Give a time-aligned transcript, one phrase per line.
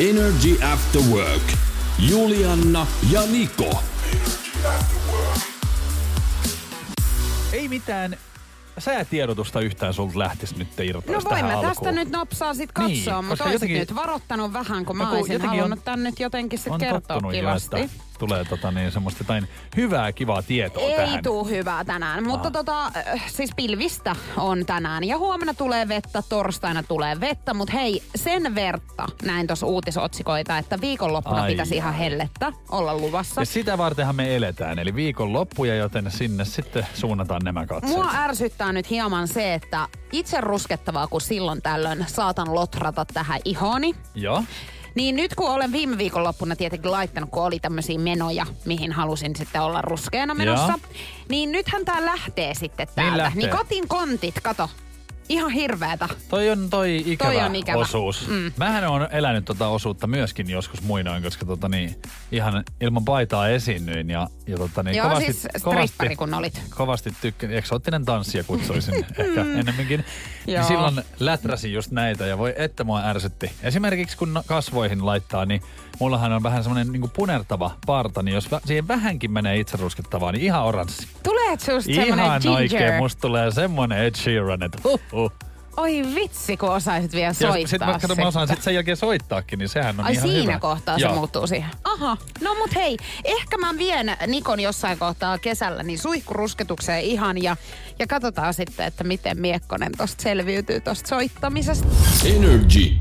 [0.00, 1.42] Energy After Work.
[1.98, 3.82] Julianna ja Niko.
[7.52, 8.16] Ei mitään
[8.80, 11.74] säätiedotusta yhtään sulta lähtisi nyt irtoa No tähän voimme alkuun.
[11.74, 15.04] tästä nyt nopsaa sit katsoa, Niin, mutta koska olisit jotenkin- nyt varoittanut vähän, kun mä
[15.04, 17.80] No kun olisin halunnut on- tän nyt jotenkin sit kertoa tottunut jo, kivasti.
[17.80, 21.22] että tulee tota niin, semmoista jotain hyvää, kivaa tietoa Ei tähän.
[21.22, 22.52] tuu hyvää tänään, mutta Ah.
[22.52, 28.02] tota, äh, siis pilvistä on tänään ja huomenna tulee vettä, torstaina tulee vettä, mutta hei,
[28.16, 33.40] sen verta näin tuossa uutisotsikoita, että viikonloppuna Ai pitäisi ihan hellettä olla luvassa.
[33.40, 37.96] Ja sitä vartenhan me eletään, eli viikon loppuja, joten sinne sitten suunnataan nämä katseet.
[37.96, 43.94] Mua ärsyttää nyt hieman se, että itse ruskettavaa, kun silloin tällöin saatan lotrata tähän ihoni.
[44.14, 44.44] Joo.
[44.94, 49.62] Niin nyt kun olen viime viikonloppuna tietenkin laittanut, kun oli tämmöisiä menoja, mihin halusin sitten
[49.62, 50.78] olla ruskeana menossa, Joo.
[51.28, 53.16] niin nythän tää lähtee sitten Niin täältä.
[53.18, 53.42] lähtee.
[53.42, 54.70] Niin kotin kontit, kato.
[55.28, 56.08] Ihan hirveetä.
[56.28, 57.78] Toi on toi ikävä, Toi on ikävä.
[57.78, 58.28] osuus.
[58.28, 58.52] Mm.
[58.56, 61.96] Mähän on elänyt tota osuutta myöskin joskus muinoin, koska tota niin,
[62.32, 66.62] ihan ilman paitaa esiinnyin ja, ja tota niin, Joo, kovasti, siis strippari kun olit.
[66.70, 67.52] kovasti tykkään.
[67.52, 70.04] Eksoottinen tanssija kutsuisin ehkä ennemminkin.
[70.46, 73.52] Niin silloin läträsin just näitä ja voi että mua ärsytti.
[73.62, 75.62] Esimerkiksi kun kasvoihin laittaa, niin
[76.00, 80.32] mullahan on vähän semmoinen niin punertava parta, niin jos vä- siihen vähänkin menee itse ruskettavaa,
[80.32, 81.08] niin ihan oranssi.
[81.22, 82.56] Tulee just semmonen Ihan ginger.
[82.58, 85.17] oikein, musta tulee semmonen Ed Sheeran, että huh, huh.
[85.76, 89.58] Oi vitsi, kun osaisit vielä soittaa sit mä, kato, mä osaan sit sen jälkeen soittaakin,
[89.58, 90.58] niin sehän on Ai ihan siinä hyvä.
[90.60, 91.10] kohtaa Joo.
[91.10, 91.70] se muuttuu siihen.
[91.84, 97.56] Aha, no mut hei, ehkä mä vien Nikon jossain kohtaa kesällä niin suihkurusketukseen ihan ja,
[97.98, 101.88] ja katsotaan sitten, että miten Miekkonen tosta selviytyy tosta soittamisesta.
[102.24, 102.96] Energy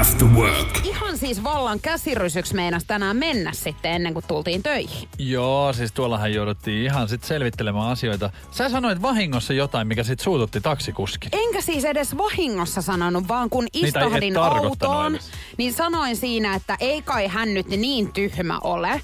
[0.00, 0.80] After Work.
[0.84, 5.08] Ihan siis vallan käsirysyksi meinas tänään mennä sitten ennen kuin tultiin töihin.
[5.18, 8.30] Joo, siis tuollahan jouduttiin ihan sit selvittelemään asioita.
[8.50, 11.30] Sä sanoit vahingossa jotain, mikä sit suututti taksikuskin.
[11.32, 15.30] Enkä siis edes vahingossa sanonut, vaan kun istahdin autoon, edes.
[15.58, 19.00] niin sanoin siinä, että ei kai hän nyt niin tyhmä ole.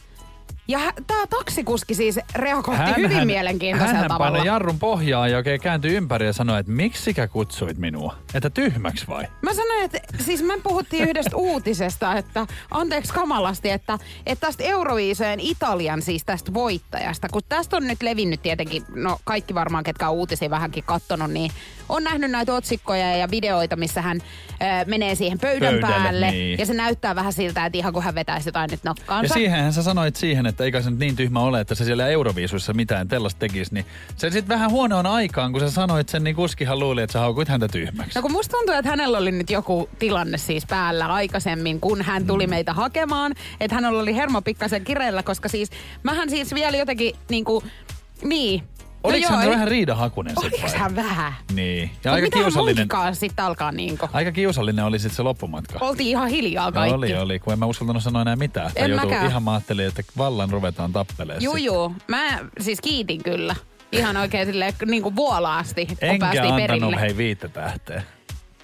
[0.68, 4.30] Ja tämä taksikuski siis reagoitti hyvin mielenkiintoisella hän tavalla.
[4.30, 8.16] painoi jarrun pohjaan ja oikein kääntyi ympäri ja sanoi, että miksikä kutsuit minua?
[8.34, 9.24] Että tyhmäksi vai?
[9.42, 15.40] Mä sanoin, että siis me puhuttiin yhdestä uutisesta, että anteeksi kamalasti, että, että tästä Euroviisojen
[15.40, 20.14] Italian siis tästä voittajasta, kun tästä on nyt levinnyt tietenkin, no kaikki varmaan, ketkä on
[20.14, 21.50] uutisia vähänkin kattonut, niin
[21.88, 24.54] on nähnyt näitä otsikkoja ja videoita, missä hän ö,
[24.86, 26.58] menee siihen pöydän Pöydälle, päälle niin.
[26.58, 29.34] ja se näyttää vähän siltä, että ihan kun hän vetäisi jotain nyt Ja nokkaansa.
[29.34, 32.72] siihenhän sä sanoit siihen, että eikä se nyt niin tyhmä ole, että se siellä Euroviisuissa
[32.72, 33.86] mitään tällaista tekisi, niin
[34.16, 37.48] se sitten vähän huonoon aikaan, kun sä sanoit sen, niin kuskihan luuli, että sä haukuit
[37.48, 38.18] häntä tyhmäksi.
[38.18, 42.26] No kun musta tuntuu, että hänellä oli nyt joku tilanne siis päällä aikaisemmin, kun hän
[42.26, 43.34] tuli meitä hakemaan.
[43.60, 45.70] Että hänellä oli hermo pikkasen kireellä, koska siis
[46.02, 47.62] mähän siis vielä jotenkin niinku,
[48.24, 48.62] niin.
[49.04, 50.80] Oliko no hän vähän riidahakunen sit Oliks vai?
[50.80, 51.32] hän vähän?
[51.54, 51.90] Niin.
[52.04, 54.08] Ja Mut aika kiusallinen, sitten alkaa niinku?
[54.12, 55.78] aika kiusallinen oli sitten se loppumatka.
[55.80, 56.94] Oltiin ihan hiljaa No kaikki.
[56.94, 58.70] oli, oli, kun en mä uskaltanut sanoa enää mitään.
[58.76, 59.26] En joutuu, mäkään.
[59.30, 61.42] ihan mä ajattelin, että vallan ruvetaan tappelemaan.
[61.42, 61.94] Juu, juu.
[62.08, 63.56] Mä siis kiitin kyllä.
[63.92, 67.00] Ihan oikein silleen niinku vuolaasti, kun Enkä päästiin antanut perille.
[67.00, 68.02] hei viittä tähteä.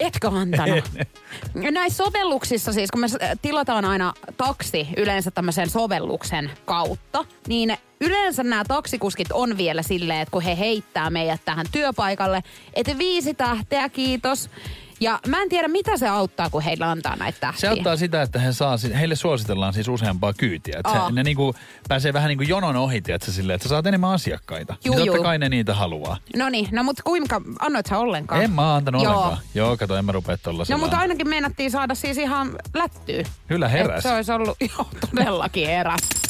[0.00, 0.84] Etkö antanut?
[1.70, 3.06] Näissä sovelluksissa siis, kun me
[3.42, 10.32] tilataan aina taksi yleensä tämmöisen sovelluksen kautta, niin yleensä nämä taksikuskit on vielä silleen, että
[10.32, 12.42] kun he heittää meidät tähän työpaikalle,
[12.74, 14.50] että viisi tähteä, kiitos.
[15.00, 17.60] Ja mä en tiedä, mitä se auttaa, kun heillä antaa näitä tähtiä.
[17.60, 20.78] Se auttaa sitä, että he saa, heille suositellaan siis useampaa kyytiä.
[20.78, 21.54] Että se, ne niinku
[21.88, 24.74] pääsee vähän niinku jonon ohi, että silleen, että sä saat enemmän asiakkaita.
[24.84, 26.16] Juu, niin totta kai ne niitä haluaa.
[26.36, 28.42] No niin, no mutta kuinka, annoit sä ollenkaan?
[28.42, 29.12] En mä antanut Joo.
[29.12, 29.42] ollenkaan.
[29.54, 30.78] Joo, kato, en mä rupea tollasella.
[30.78, 33.22] No mutta ainakin meinattiin saada siis ihan lättyä.
[33.48, 33.96] Kyllä heräs.
[33.96, 36.27] Et se olisi ollut, joo todellakin heräs.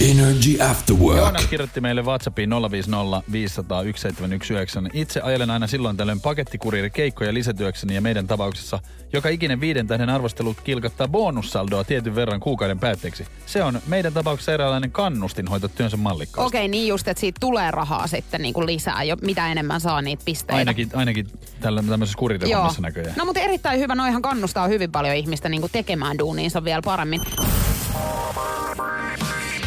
[0.00, 1.18] Energy After Work.
[1.18, 4.82] Joonas kirjoitti meille WhatsAppiin 050 500 1719.
[4.92, 8.80] Itse ajelen aina silloin tällöin pakettikuriiri keikkoja lisätyökseni ja meidän tapauksessa
[9.12, 13.26] joka ikinen viiden tähden arvostelu kilkattaa bonussaldoa tietyn verran kuukauden päätteeksi.
[13.46, 16.46] Se on meidän tapauksessa eräänlainen kannustin hoitaa työnsä mallikkaasti.
[16.46, 20.02] Okei, niin just, että siitä tulee rahaa sitten niin kuin lisää, jo, mitä enemmän saa
[20.02, 20.58] niitä pisteitä.
[20.58, 21.26] Ainakin, ainakin
[21.60, 23.14] tällä, tämmöisessä kurirehommassa näköjään.
[23.16, 27.20] No mutta erittäin hyvä, noihan kannustaa hyvin paljon ihmistä niin kuin tekemään duuniinsa vielä paremmin.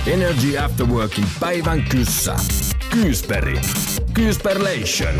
[0.08, 2.36] Energy After Workin päivän kyssä.
[2.90, 3.62] Kyysperi.
[4.14, 5.14] Kyysperlation.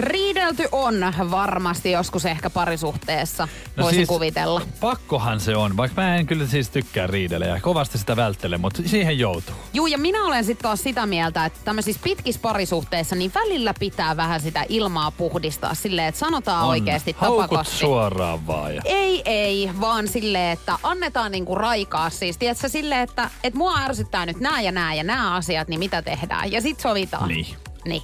[0.00, 0.94] Riidelty on
[1.30, 4.62] varmasti joskus ehkä parisuhteessa, no voisin siis, kuvitella.
[4.80, 8.82] Pakkohan se on, vaikka mä en kyllä siis tykkää riidellä ja kovasti sitä välttele, mutta
[8.86, 9.54] siihen joutuu.
[9.74, 14.16] Juu, ja minä olen sitten taas sitä mieltä, että tämmöisissä pitkissä parisuhteissa, niin välillä pitää
[14.16, 16.70] vähän sitä ilmaa puhdistaa silleen, että sanotaan on.
[16.70, 17.76] oikeasti tapakasti.
[17.76, 18.74] suoraan vaan.
[18.74, 18.82] Ja...
[18.84, 22.38] Ei, ei, vaan silleen, että annetaan niinku raikaa siis.
[22.38, 26.02] Tiedätkö, silleen, että, että mua ärsyttää nyt nämä ja nämä ja nämä asiat, niin mitä
[26.02, 26.52] tehdään?
[26.52, 27.28] Ja sit sovitaan.
[27.28, 27.46] Niin.
[27.84, 28.02] Niin.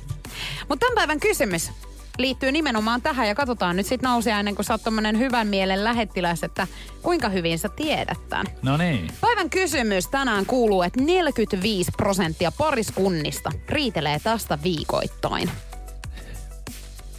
[0.69, 1.72] Mutta tämän päivän kysymys
[2.18, 6.42] liittyy nimenomaan tähän ja katsotaan nyt sitten nousee ennen kuin sä oot hyvän mielen lähettiläs,
[6.42, 6.66] että
[7.02, 8.46] kuinka hyvin sä tiedät tämän.
[8.62, 9.06] No niin.
[9.20, 15.50] Päivän kysymys tänään kuuluu, että 45 prosenttia pariskunnista riitelee tästä viikoittain.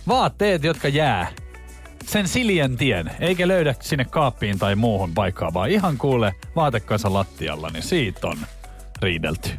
[0.07, 1.31] Vaatteet, jotka jää
[2.05, 7.69] sen siljen tien, eikä löydä sinne kaappiin tai muuhun paikkaan, vaan ihan kuule vaatekasa lattialla,
[7.69, 8.37] niin siitä on
[9.01, 9.49] riidelty.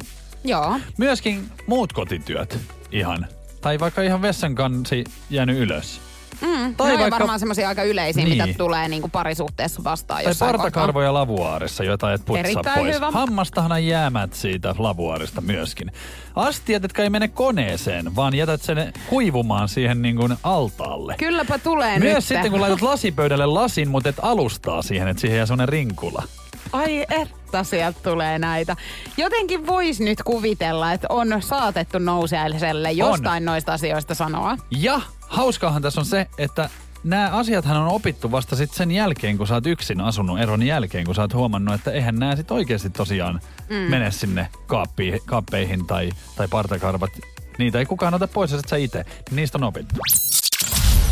[0.43, 0.79] Joo.
[0.97, 2.59] Myöskin muut kotityöt
[2.91, 3.27] ihan.
[3.61, 6.01] Tai vaikka ihan vessankansi jäänyt ylös.
[6.41, 7.05] Mm, tai vaikka...
[7.05, 8.43] on varmaan semmoisia aika yleisiä, niin.
[8.43, 12.95] mitä tulee niin kuin parisuhteessa vastaan Tai partakarvoja lavuaarissa, jota et putsaa Erittäin pois.
[12.95, 13.11] Hyvä.
[13.11, 15.91] Hammastahan jäämät siitä lavuaarista myöskin.
[16.35, 21.15] Astiat, jotka ei mene koneeseen, vaan jätät sen kuivumaan siihen niin kuin altaalle.
[21.17, 22.25] Kylläpä tulee Myös nyt.
[22.25, 26.23] sitten, kun laitat lasipöydälle lasin, mutta et alustaa siihen, että siihen jää semmoinen rinkula.
[26.71, 28.75] Ai että sieltä tulee näitä.
[29.17, 33.45] Jotenkin voisi nyt kuvitella, että on saatettu nousiaiselle jostain on.
[33.45, 34.57] noista asioista sanoa.
[34.71, 36.69] Ja hauskaahan tässä on se, että
[37.03, 41.05] nämä asiathan on opittu vasta sitten sen jälkeen, kun sä oot yksin asunut eron jälkeen,
[41.05, 43.75] kun sä oot huomannut, että eihän nämä sitten oikeasti tosiaan mm.
[43.75, 47.11] mene sinne kaappi, kaappeihin tai, tai partakarvat.
[47.57, 49.05] Niitä ei kukaan ota pois, että sä itse.
[49.31, 49.95] Niistä on opittu.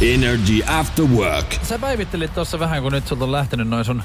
[0.02, 1.56] Energy After Work.
[1.64, 4.04] Sä päivittelit tuossa vähän, kun nyt sulta on lähtenyt noin sun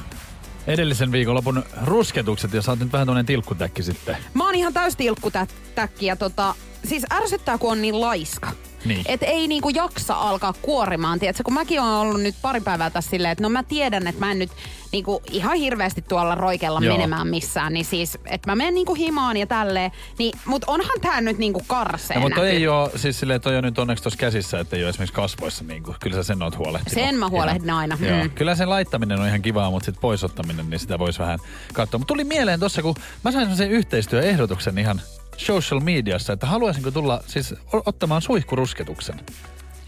[0.66, 4.16] edellisen viikonlopun rusketukset ja sä oot nyt vähän tuonen tilkkutäkki sitten.
[4.34, 6.54] Mä oon ihan täys tilkkutäkki ja tota,
[6.84, 8.52] siis ärsyttää kun on niin laiska.
[8.84, 9.04] Niin.
[9.08, 11.18] Että ei niinku jaksa alkaa kuorimaan.
[11.18, 14.20] Tiedätkö, kun mäkin oon ollut nyt pari päivää tässä silleen, että no mä tiedän, että
[14.20, 14.50] mä en nyt
[14.92, 16.96] niinku ihan hirveästi tuolla roikella Joo.
[16.96, 17.72] menemään missään.
[17.72, 19.90] Niin siis, että mä menen niinku himaan ja tälleen.
[20.18, 23.64] Niin, mutta onhan tää nyt niinku karseen no, mutta ei oo, siis silleen, toi on
[23.64, 25.94] nyt onneksi tuossa käsissä, että ei ole esimerkiksi kasvoissa niinku.
[26.00, 27.04] Kyllä sä sen oot huolehtinut.
[27.04, 27.78] Sen mä huolehdin ihan.
[27.78, 27.98] aina.
[28.00, 28.24] Joo.
[28.24, 28.30] Mm.
[28.30, 31.38] Kyllä sen laittaminen on ihan kivaa, mutta sitten poisottaminen, niin sitä voisi vähän
[31.72, 31.98] katsoa.
[31.98, 32.94] Mutta tuli mieleen tossa, kun
[33.24, 35.00] mä sain sen yhteistyöehdotuksen ihan
[35.36, 39.20] social mediassa, että haluaisinko tulla siis ottamaan suihkurusketuksen.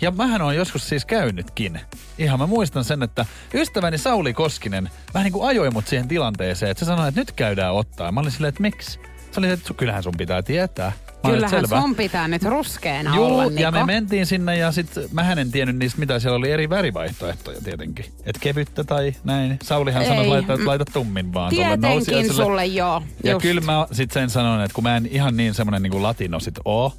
[0.00, 1.80] Ja mähän on joskus siis käynytkin.
[2.18, 6.70] Ihan mä muistan sen, että ystäväni Sauli Koskinen vähän niin kuin ajoi mut siihen tilanteeseen,
[6.70, 8.12] että se sanoi, että nyt käydään ottaa.
[8.12, 9.00] Mä olin silleen, että miksi?
[9.30, 10.92] Se oli, että kyllähän sun pitää tietää.
[11.30, 13.60] Kyllähän sun pitää nyt ruskeena Juu, olla, Niko.
[13.62, 17.60] ja me mentiin sinne ja sit mä en tiennyt niistä, mitä siellä oli eri värivaihtoehtoja
[17.64, 18.04] tietenkin.
[18.26, 19.58] Et kevyttä tai näin.
[19.62, 20.08] Saulihan Ei.
[20.08, 21.50] sanoi, että laita, laita tummin vaan.
[21.50, 23.02] Tietenkin sulle joo.
[23.24, 23.42] Ja just.
[23.42, 26.40] kyllä mä sit sen sanon, että kun mä en ihan niin semmonen niin kuin latino
[26.40, 26.92] sit oo,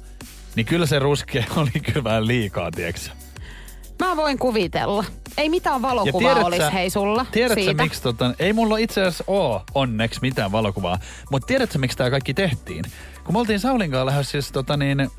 [0.54, 3.12] niin kyllä se ruskea oli kyllä vähän liikaa, tieksä.
[4.04, 5.04] Mä voin kuvitella.
[5.36, 7.82] Ei mitään valokuvaa olisi hei sulla Tiedätkö siitä?
[7.82, 10.98] miksi tota, ei mulla itse asiassa oo onneksi mitään valokuvaa,
[11.30, 12.84] mutta tiedätkö miksi tämä kaikki tehtiin?
[13.24, 15.10] Kun me oltiin Saulin kanssa lähes siis tota niin,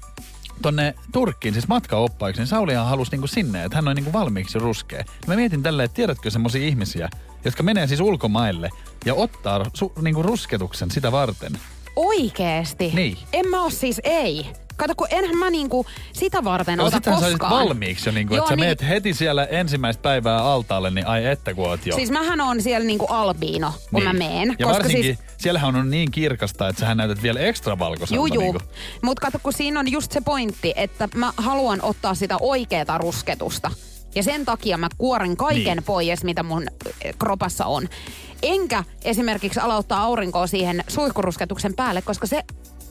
[0.61, 5.03] tonne Turkkiin, siis matkaoppaiksi, niin Saulihan halusi niinku sinne, että hän on niinku valmiiksi ruskea.
[5.27, 7.09] Mä mietin tälleen, että tiedätkö semmoisia ihmisiä,
[7.45, 8.69] jotka menee siis ulkomaille
[9.05, 11.51] ja ottaa su, niinku rusketuksen sitä varten.
[11.95, 12.91] Oikeesti?
[12.95, 13.17] Niin.
[13.33, 14.47] En mä oo siis ei.
[14.77, 17.31] Kato, kun enhän mä niinku sitä varten no, ota koskaan.
[17.31, 18.65] sä valmiiksi jo, niinku, että sä niin...
[18.65, 21.95] meet heti siellä ensimmäistä päivää altaalle, niin ai että kun oot jo.
[21.95, 24.03] Siis mähän on siellä niinku albiino, kun niin.
[24.03, 24.55] mä meen.
[24.59, 25.19] Ja koska varsinkin, siis...
[25.37, 28.15] siellähän on niin kirkasta, että sähän näytät vielä ekstra valkoiselta.
[28.15, 28.43] Juu, juu.
[28.43, 28.59] Niinku.
[29.01, 33.71] Mutta kato, kun siinä on just se pointti, että mä haluan ottaa sitä oikeaa rusketusta.
[34.15, 35.83] Ja sen takia mä kuoren kaiken niin.
[35.83, 36.67] pois, mitä mun
[37.01, 37.89] eh, kropassa on.
[38.43, 42.43] Enkä esimerkiksi aloittaa aurinkoa siihen suihkurusketuksen päälle, koska se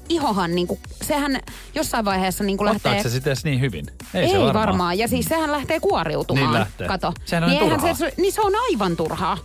[0.09, 1.41] ihohan, niinku, sehän
[1.75, 2.93] jossain vaiheessa niinku lähtee...
[2.93, 3.87] Ottaako se sitä edes niin hyvin?
[4.15, 4.55] Ei, Ei se varmaan.
[4.55, 4.99] varmaan.
[4.99, 6.47] Ja siis sehän lähtee kuoriutumaan.
[6.47, 6.89] Niin lähtee.
[6.89, 7.13] Kato.
[7.25, 7.95] Sehän on niin, turhaa.
[7.95, 9.39] se, niin se on aivan turhaa.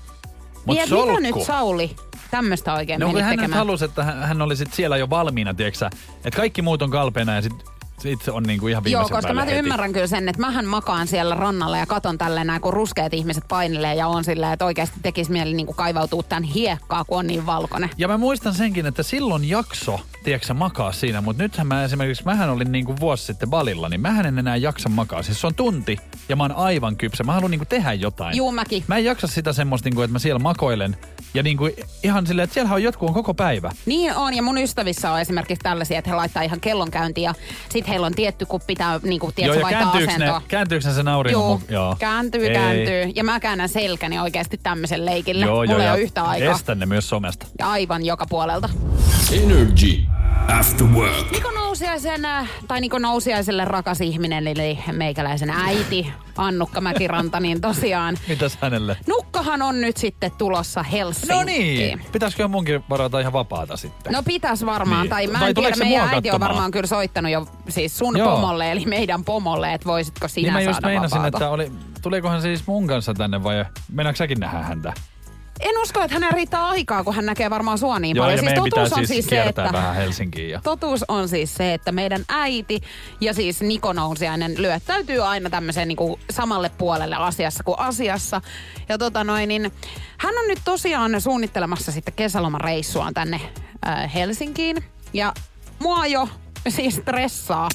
[0.65, 1.95] Mut niin, mitä nyt Sauli
[2.31, 3.57] tämmöistä oikein no, meni hän tekemään?
[3.57, 5.89] halusi, että hän, hän oli sit siellä jo valmiina, tiedätkö
[6.25, 7.67] Että kaikki muut on kalpeena ja sitten
[8.05, 9.57] itse on niinku ihan Joo, koska mä heti.
[9.57, 13.43] ymmärrän kyllä sen, että mähän makaan siellä rannalla ja katon tälleen näin, kun ruskeat ihmiset
[13.47, 17.45] painelee ja on silleen, että oikeasti tekisi mieli niinku kaivautua tämän hiekkaa, kun on niin
[17.45, 17.89] valkoinen.
[17.97, 22.49] Ja mä muistan senkin, että silloin jakso, tiedätkö makaa siinä, mutta nythän mä esimerkiksi, mähän
[22.49, 25.23] olin niinku vuosi sitten balilla, niin mähän en enää jaksa makaa.
[25.23, 25.97] Siis se on tunti
[26.29, 27.23] ja mä oon aivan kypsä.
[27.23, 28.37] Mä haluan niinku tehdä jotain.
[28.37, 28.83] Juu, mäkin.
[28.87, 30.97] Mä en jaksa sitä semmoista, niinku, että mä siellä makoilen
[31.33, 31.69] ja niinku
[32.03, 33.71] ihan silleen, että siellä on jotkut on koko päivä.
[33.85, 37.33] Niin on, ja mun ystävissä on esimerkiksi tällaisia, että he laittaa ihan kellonkäyntiä ja
[37.69, 40.39] sit heillä on tietty, kun pitää niinku, tiedätkö, Joo, vaihtaa kääntyykö asentoa.
[40.39, 41.41] Ne, kääntyykö ne sen auringon?
[41.41, 41.95] Joo, mu- joo.
[41.99, 42.53] kääntyy, Ei.
[42.53, 43.11] kääntyy.
[43.15, 45.45] Ja mä käännän selkäni oikeasti tämmöisen leikille.
[45.45, 46.55] Joo, Mulla joo, ei ole yhtä aikaa.
[46.55, 47.45] Estän ne myös somesta.
[47.59, 48.69] Ja aivan joka puolelta.
[49.31, 49.99] Energy
[50.59, 51.31] After Work.
[51.31, 58.17] Niko nousiaisen, äh, tai niin nousiaiselle rakas ihminen, eli meikäläisen äiti, Annukka Mäkiranta, niin tosiaan
[58.27, 58.97] Mitäs hänelle?
[59.07, 61.37] Nukkahan on nyt sitten tulossa Helsinkiin.
[61.37, 64.13] No niin, pitäisikö munkin varata ihan vapaata sitten?
[64.13, 65.09] No pitäis varmaan, Niin.
[65.09, 68.17] tai mä en tiedä, tuleeko se meidän äiti on varmaan kyllä soittanut jo siis sun
[68.17, 68.31] Joo.
[68.35, 71.37] pomolle, eli meidän pomolle, että voisitko sinä niin mä just saada meinasin, vapaata.
[71.37, 74.93] että oli, tuleekohan siis mun kanssa tänne vai mennäänkö säkin nähdä häntä?
[75.61, 78.39] En usko, että hänen riittää aikaa, kun hän näkee varmaan sua niin Joo, paljon.
[78.39, 79.69] Siis totuus on siis, siis se, että...
[79.73, 80.49] vähän Helsinkiin.
[80.49, 80.61] Ja...
[80.63, 82.81] Totuus on siis se, että meidän äiti
[83.21, 85.97] ja siis Niko Nousiainen lyöttäytyy aina tämmöiseen niin
[86.31, 88.41] samalle puolelle asiassa kuin asiassa.
[88.89, 89.71] Ja tota noin, niin
[90.17, 93.41] hän on nyt tosiaan suunnittelemassa sitten kesälomareissuaan tänne
[93.87, 94.83] äh, Helsinkiin.
[95.13, 95.33] Ja
[95.79, 96.29] mua jo
[96.69, 97.69] siis stressaa.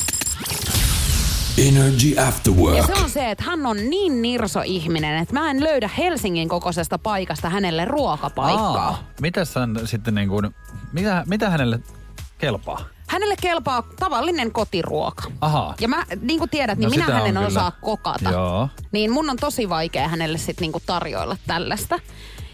[1.58, 2.86] Energy After Ja Work.
[2.86, 6.98] se on se, että hän on niin nirso ihminen, että mä en löydä Helsingin kokoisesta
[6.98, 8.86] paikasta hänelle ruokapaikkaa.
[8.88, 10.54] Aa, mitäs hän sitten niin kuin,
[10.92, 11.80] mitä, mitä hänelle
[12.38, 12.80] kelpaa?
[13.08, 15.22] Hänelle kelpaa tavallinen kotiruoka.
[15.40, 15.75] Ahaa.
[15.80, 17.46] Ja mä, niin kuin tiedät, niin No minä hänen kyllä.
[17.46, 18.30] osaa kokata.
[18.30, 18.68] Joo.
[18.92, 21.98] Niin mun on tosi vaikea hänelle sitten niinku tarjoilla tällaista.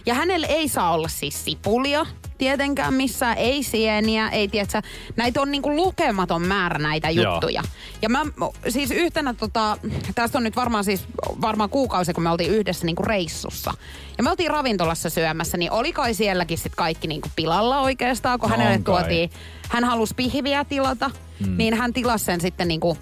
[0.06, 2.06] Ja hänelle ei saa olla siis sipulia
[2.42, 4.82] tietenkään missään, ei sieniä, ei tiedätkö,
[5.16, 7.34] näitä on niinku lukematon määrä näitä Joo.
[7.34, 7.62] juttuja.
[8.02, 8.26] Ja mä
[8.68, 9.78] siis yhtenä tota,
[10.14, 11.04] tästä on nyt varmaan siis
[11.40, 13.74] varmaan kuukausi, kun me oltiin yhdessä niinku reissussa.
[14.18, 18.50] Ja me oltiin ravintolassa syömässä, niin oli kai sielläkin sit kaikki niinku pilalla oikeastaan, kun
[18.50, 19.30] No hänelle tuotiin,
[19.68, 21.10] hän halusi pihviä tilata,
[21.46, 21.56] mm.
[21.56, 22.98] niin hän tilasi sen sitten niinku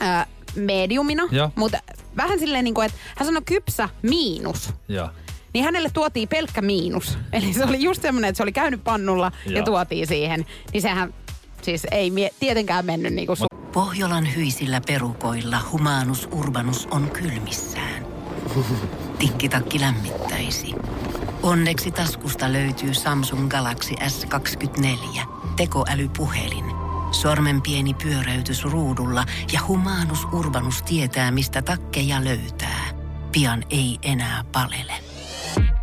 [0.00, 1.50] ää, mediumina, Joo.
[1.54, 1.78] mutta
[2.16, 4.70] vähän silleen niin kuin, että hän sanoi kypsä miinus.
[4.88, 5.08] Joo.
[5.56, 7.18] Niin hänelle tuotiin pelkkä miinus.
[7.32, 9.64] Eli se oli just semmoinen, että se oli käynyt pannulla ja Joo.
[9.64, 10.46] tuotiin siihen.
[10.72, 11.14] Niin sehän
[11.62, 18.06] siis ei mie- tietenkään mennyt niin kuin su- Pohjolan hyisillä perukoilla humanus urbanus on kylmissään.
[19.18, 20.74] Tikkitakki lämmittäisi.
[21.42, 25.20] Onneksi taskusta löytyy Samsung Galaxy S24.
[25.56, 26.64] Tekoälypuhelin.
[27.10, 32.84] Sormen pieni pyöräytys ruudulla ja humanus urbanus tietää, mistä takkeja löytää.
[33.32, 35.05] Pian ei enää palele.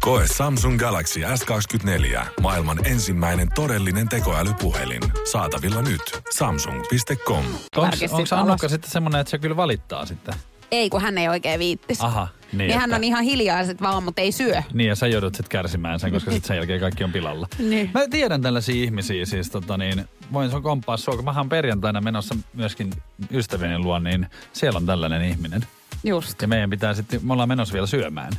[0.01, 2.19] Koe Samsung Galaxy S24.
[2.41, 5.01] Maailman ensimmäinen todellinen tekoälypuhelin.
[5.31, 6.01] Saatavilla nyt.
[6.31, 7.45] Samsung.com.
[7.75, 8.35] Onko.
[8.35, 10.33] Annukka sitten semmoinen, että se kyllä valittaa sitten?
[10.71, 12.01] Ei, kun hän ei oikein viittis.
[12.01, 14.61] Aha, niin, niin hän on ihan hiljaiset vaan, mutta ei syö.
[14.73, 17.47] Niin, ja sä joudut sitten kärsimään sen, koska sitten sen jälkeen kaikki on pilalla.
[17.69, 17.91] Niin.
[17.93, 22.01] Mä tiedän tällaisia ihmisiä siis, tota niin, voin sun komppaa sua, kun mähän oon perjantaina
[22.01, 22.91] menossa myöskin
[23.31, 25.65] ystävieni luo, niin siellä on tällainen ihminen.
[26.03, 26.41] Just.
[26.41, 28.33] Ja meidän pitää sitten, me ollaan menossa vielä syömään.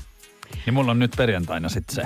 [0.66, 2.02] Niin mulla on nyt perjantaina sitten se.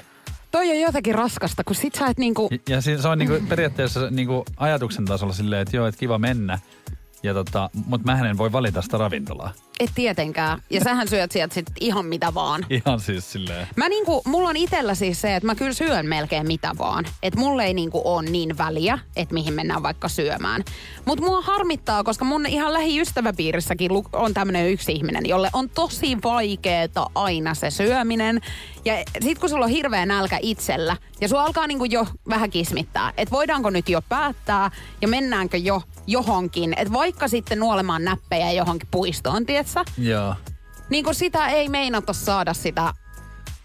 [0.50, 2.48] Toi on jotenkin raskasta, kun sit sä et niinku...
[2.50, 6.18] Ja, ja siis se on niinku periaatteessa niinku ajatuksen tasolla silleen, että joo, että kiva
[6.18, 6.58] mennä.
[7.22, 9.52] Ja tota, mutta mä en voi valita sitä ravintolaa.
[9.80, 10.62] Et tietenkään.
[10.70, 12.66] Ja sähän syöt sieltä sit ihan mitä vaan.
[12.70, 13.68] Ihan siis silleen.
[13.76, 17.04] Mä niinku, mulla on itellä siis se, että mä kyllä syön melkein mitä vaan.
[17.22, 20.64] Että mulle ei niinku ole niin väliä, että mihin mennään vaikka syömään.
[21.04, 27.10] Mutta mua harmittaa, koska mun ihan lähiystäväpiirissäkin on tämmönen yksi ihminen, jolle on tosi vaikeeta
[27.14, 28.40] aina se syöminen.
[28.84, 33.12] Ja sit kun sulla on hirveä nälkä itsellä ja sua alkaa niinku jo vähän kismittää,
[33.16, 34.70] että voidaanko nyt jo päättää
[35.02, 36.74] ja mennäänkö jo johonkin.
[36.76, 40.10] Että vaikka sitten nuolemaan näppejä johonkin puistoon, tietsä?
[40.10, 40.34] Joo.
[40.90, 42.94] niin kuin sitä ei meinata saada sitä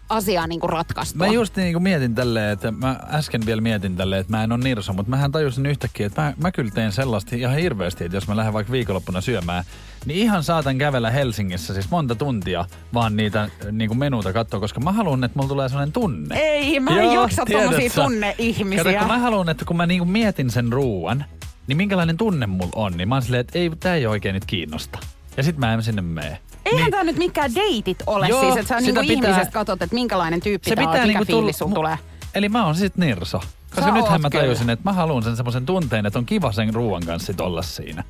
[0.10, 1.28] asiaa niin kuin ratkaistua.
[1.28, 4.52] Mä just niin kuin mietin tälleen, että mä äsken vielä mietin tälleen, että mä en
[4.52, 8.18] ole nirso, mutta mähän tajusin yhtäkkiä, että mä, mä kyllä teen sellaista ihan hirveästi, että
[8.18, 9.64] jos mä lähden vaikka viikonloppuna syömään,
[10.06, 14.80] niin ihan saatan kävellä Helsingissä siis monta tuntia vaan niitä niin kuin menuta katsoa, koska
[14.80, 16.40] mä haluan, että mulla tulee sellainen tunne.
[16.40, 18.84] Ei, mä en jaksa tommosia tunneihmisiä.
[18.84, 21.26] Kato, kun mä haluan, että kun mä niinku mietin sen ruuan,
[21.68, 24.46] niin minkälainen tunne mulla on, niin mä oon silleen, että ei, tää ei oikein nyt
[24.46, 25.00] kiinnosta.
[25.38, 26.38] Ja sit mä en sinne mene.
[26.66, 29.82] Eihän Niin- tää nyt mikään deitit ole Joo, siis, että sä niinku pitää- ihmisestä katsot,
[29.82, 31.98] että minkälainen tyyppi se tää on, mikä niinku fiilis tulla- sun mu- tulee.
[32.36, 33.40] Eli mä oon sit nirso.
[33.76, 34.74] Koska Sä nythän mä tajusin, kyllä.
[34.74, 38.04] että mä haluan sen semmoisen tunteen, että on kiva sen ruoan kanssa sit olla siinä.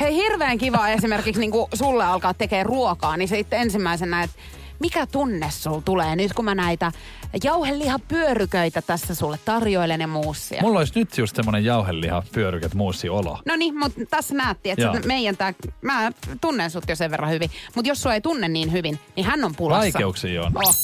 [0.00, 4.36] Hei, hirveän kiva esimerkiksi niinku sulle alkaa tekee ruokaa, niin sitten ensimmäisenä, että
[4.80, 6.92] mikä tunne sul tulee nyt, kun mä näitä
[7.44, 10.62] jauhelihapyöryköitä tässä sulle tarjoilen ja muussia.
[10.62, 13.38] Mulla olisi nyt just semmonen jauheliha pyörykät muussi olo.
[13.46, 17.50] No niin, mutta tässä näettiin, että meidän tää, mä tunnen sut jo sen verran hyvin.
[17.74, 19.82] Mutta jos sua ei tunne niin hyvin, niin hän on pulassa.
[19.82, 20.52] Vaikeuksia on.
[20.54, 20.74] Oh.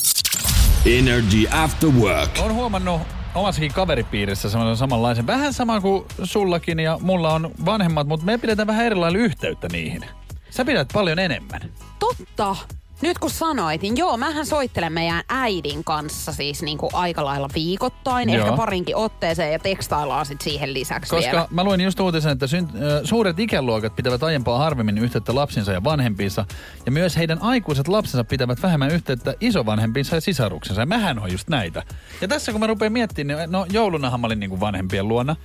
[0.87, 2.31] Energy After Work.
[2.39, 3.01] Olen huomannut
[3.35, 5.27] omassakin kaveripiirissä semmoisen samanlaisen.
[5.27, 10.05] Vähän sama kuin sullakin ja mulla on vanhemmat, mutta me pidetään vähän erilailla yhteyttä niihin.
[10.51, 11.61] Sä pidät paljon enemmän.
[11.99, 12.57] Totta.
[13.03, 17.49] Nyt kun sanoit, niin joo, mähän soittelen meidän äidin kanssa siis niin kuin aika lailla
[17.55, 18.45] viikoittain, Joo.
[18.45, 21.47] ehkä parinkin otteeseen ja tekstaillaan sit siihen lisäksi Koska vielä.
[21.51, 26.45] mä luin just uutisen, että synt- suuret ikäluokat pitävät aiempaa harvemmin yhteyttä lapsinsa ja vanhempiinsa.
[26.87, 30.83] Ja myös heidän aikuiset lapsensa pitävät vähemmän yhteyttä isovanhempiinsa ja sisaruksensa.
[30.83, 31.83] Ja mähän on just näitä.
[32.21, 35.37] Ja tässä kun mä rupean miettimään, niin no joulunahan mä olin niinku vanhempien luona.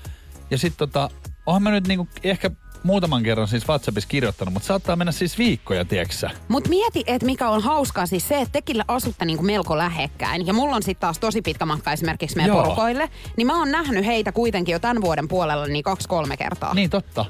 [0.51, 1.09] Ja sitten tota,
[1.45, 2.51] oonhan mä nyt niinku ehkä
[2.85, 6.29] muutaman kerran siis WhatsAppissa kirjoittanut, mutta saattaa mennä siis viikkoja, tieksä.
[6.47, 10.47] Mut mieti, että mikä on hauskaa siis se, että tekin asutte niinku melko lähekkäin.
[10.47, 12.63] Ja mulla on sitten taas tosi pitkä matka esimerkiksi meidän Joo.
[12.63, 13.09] porukoille.
[13.37, 16.73] Niin mä oon nähnyt heitä kuitenkin jo tämän vuoden puolella niin kaksi-kolme kertaa.
[16.73, 17.25] Niin totta.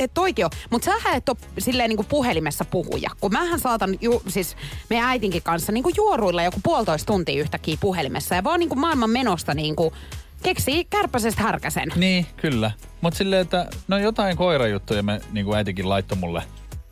[0.00, 0.50] Et toikin on.
[0.70, 3.10] Mutta sähän et ole silleen niinku puhelimessa puhuja.
[3.20, 4.56] Kun mähän saatan ju, siis
[4.90, 8.34] meidän äitinkin kanssa niinku juoruilla joku puolitoista tuntia yhtäkkiä puhelimessa.
[8.34, 9.92] Ja vaan niinku maailman menosta niinku
[10.42, 11.88] keksii kärpäsestä härkäsen.
[11.96, 12.70] Niin, kyllä.
[13.00, 16.42] Mutta silleen, että no jotain koirajuttuja me niin kuin äitikin laittoi mulle.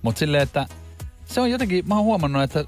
[0.02, 0.66] Mutta silleen, että
[1.24, 2.64] se on jotenkin, mä oon huomannut, että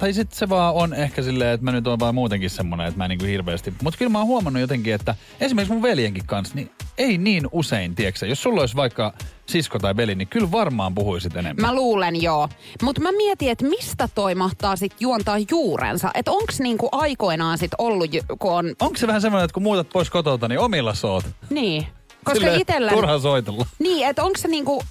[0.00, 2.98] tai sitten se vaan on ehkä silleen, että mä nyt oon vaan muutenkin semmonen, että
[2.98, 3.74] mä en niinku hirveästi.
[3.82, 7.94] Mutta kyllä mä oon huomannut jotenkin, että esimerkiksi mun veljenkin kanssa, niin ei niin usein,
[7.94, 9.12] tiedätkö Jos sulla olisi vaikka
[9.46, 11.66] sisko tai veli, niin kyllä varmaan puhuisit enemmän.
[11.66, 12.48] Mä luulen joo.
[12.82, 16.10] Mutta mä mietin, että mistä toi mahtaa sit juontaa juurensa.
[16.14, 18.74] Että onks niinku aikoinaan sit ollut, kun on...
[18.80, 21.24] Onko se vähän semmoinen, että kun muutat pois kotolta, niin omilla soot?
[21.50, 21.86] Niin.
[22.24, 22.92] Koska Silleen itellä...
[22.92, 23.66] Turha soitella.
[23.78, 24.82] Niin, että onko se niinku,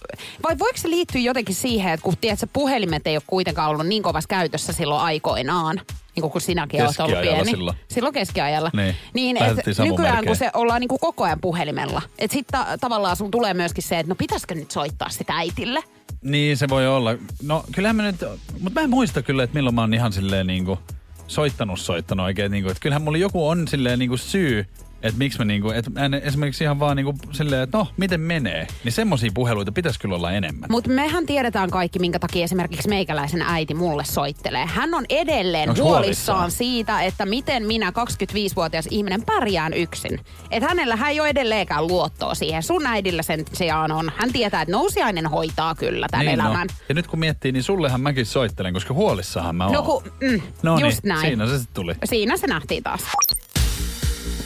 [0.44, 4.04] vai voiko se liittyä jotenkin siihen, että kun tiedät, puhelimet ei ole kuitenkaan ollut niin
[4.04, 5.76] kovassa käytössä silloin aikoinaan,
[6.16, 7.52] niin kuin kun sinäkin olet ollut pieni.
[7.52, 7.78] silloin.
[7.88, 8.72] Silloin keskiajalla.
[8.74, 8.96] Niin.
[9.14, 13.32] niin et nykyään kun se ollaan niinku koko ajan puhelimella, että sitten ta- tavallaan sun
[13.32, 15.84] tulee myöskin se, että no pitäisikö nyt soittaa sitä äitille.
[16.22, 17.16] Niin, se voi olla.
[17.44, 18.24] No, kyllähän mä nyt,
[18.60, 20.80] mutta mä en muista kyllä, että milloin mä oon ihan silleen niinku
[21.28, 22.52] soittanut soittanut oikein.
[22.52, 24.66] Niinku, että kyllähän mulla joku on silleen niinku syy,
[25.04, 25.70] että miksi mä niinku,
[26.06, 28.68] en esimerkiksi ihan vaan niinku silleen, että no, miten menee.
[28.84, 30.70] Niin semmosia puheluita pitäisi kyllä olla enemmän.
[30.72, 34.66] Mutta mehän tiedetään kaikki, minkä takia esimerkiksi meikäläisen äiti mulle soittelee.
[34.66, 36.52] Hän on edelleen Onks huolissaan huolissaan?
[36.52, 40.20] siitä, että miten minä 25-vuotias ihminen pärjään yksin.
[40.52, 42.64] Että hänellä hän ei ole edelleenkään luottoa siihen.
[42.64, 44.12] Sun äidillä sen sijaan on.
[44.16, 46.68] Hän tietää, että nousiainen hoitaa kyllä tämän niin, elämän.
[46.68, 46.74] No.
[46.90, 49.74] Ja nyt kun miettii, niin sullehan mäkin soittelen, koska huolissahan mä oon.
[49.74, 51.22] No, kun, mm, no just niin, näin.
[51.22, 51.96] siinä se sitten tuli.
[52.06, 53.02] Siinä se nähtiin taas.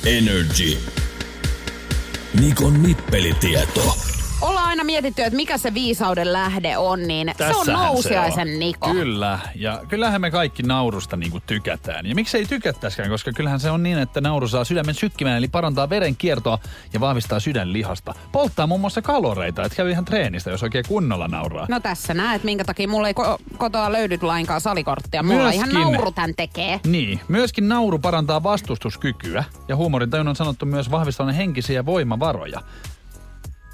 [0.06, 0.78] Energy.
[2.34, 4.13] Nikon nippelitieto.
[4.74, 8.60] Aina mietitty, että mikä se viisauden lähde on, niin se on Tässähän nousiaisen on.
[8.60, 8.92] Niko.
[8.92, 12.06] Kyllä, ja kyllähän me kaikki naurusta niinku tykätään.
[12.06, 15.90] Ja miksei tykättäisikään, koska kyllähän se on niin, että nauru saa sydämen sykkimään, eli parantaa
[15.90, 16.60] verenkiertoa
[16.94, 18.14] ja vahvistaa sydänlihasta.
[18.32, 21.66] Polttaa muun muassa kaloreita, että käy ihan treenistä, jos oikein kunnolla nauraa.
[21.70, 25.24] No tässä näet, minkä takia mulla ei ko- kotoa löydy lainkaan salikorttia.
[25.24, 25.72] Mulla Myöskin.
[25.72, 26.80] ihan nauru tän tekee.
[26.86, 32.62] Niin, myöskin nauru parantaa vastustuskykyä ja huumorintajun on sanottu myös vahvistavan henkisiä voimavaroja.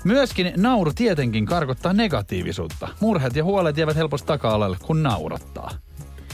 [0.04, 2.88] Myöskin nauru tietenkin karkottaa negatiivisuutta.
[3.00, 5.72] Murheet ja huolet jäävät helposti taka-alalle, kun naurattaa.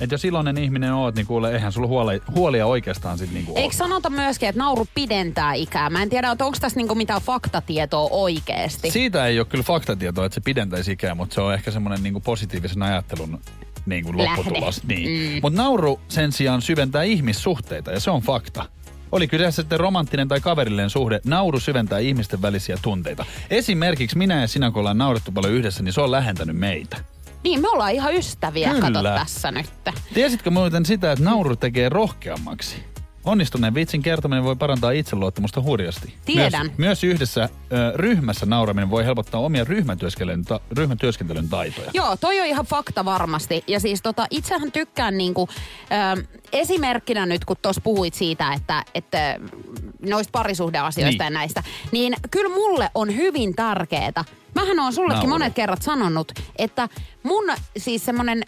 [0.01, 3.75] Et jos iloinen ihminen oot, niin kuule, eihän sulla huole, huolia oikeastaan sit niinku Eikö
[3.75, 5.89] sanota myöskin, että nauru pidentää ikää?
[5.89, 8.91] Mä en tiedä, että onko tässä niinku mitään faktatietoa oikeesti.
[8.91, 12.19] Siitä ei ole kyllä faktatietoa, että se pidentäisi ikää, mutta se on ehkä semmoinen niinku
[12.19, 13.41] positiivisen ajattelun
[13.85, 14.37] niinku Lähde.
[14.37, 14.83] lopputulos.
[14.83, 15.33] Niin.
[15.33, 15.39] Mm.
[15.41, 18.65] Mutta nauru sen sijaan syventää ihmissuhteita ja se on fakta.
[19.15, 23.25] Oli kyseessä sitten romanttinen tai kaverillinen suhde, nauru syventää ihmisten välisiä tunteita.
[23.49, 26.97] Esimerkiksi minä ja sinä, kun ollaan naurettu paljon yhdessä, niin se on lähentänyt meitä.
[27.43, 28.81] Niin, me ollaan ihan ystäviä, Kyllä.
[28.81, 29.69] kato tässä nyt.
[30.13, 32.75] Tiesitkö muuten sitä, että nauru tekee rohkeammaksi?
[33.25, 36.13] Onnistuneen vitsin kertominen voi parantaa itseluottamusta hurjasti.
[36.25, 36.65] Tiedän.
[36.65, 41.91] Myös, myös yhdessä ö, ryhmässä nauraminen voi helpottaa omia ryhmätyöskentelyn, ta, ryhmätyöskentelyn taitoja.
[41.93, 43.63] Joo, toi on ihan fakta varmasti.
[43.67, 45.49] Ja siis tota, itsehän tykkään niinku,
[46.17, 49.39] ö, esimerkkinä nyt, kun tuossa puhuit siitä, että, että
[50.09, 51.33] noista parisuhdeasioista Niin.
[51.33, 54.25] ja näistä, niin kyllä mulle on hyvin tärkeetä.
[54.55, 55.29] Mähän on sullekin Nauru.
[55.29, 56.89] monet kerrat sanonut, että
[57.23, 57.43] mun
[57.77, 58.43] siis semmonen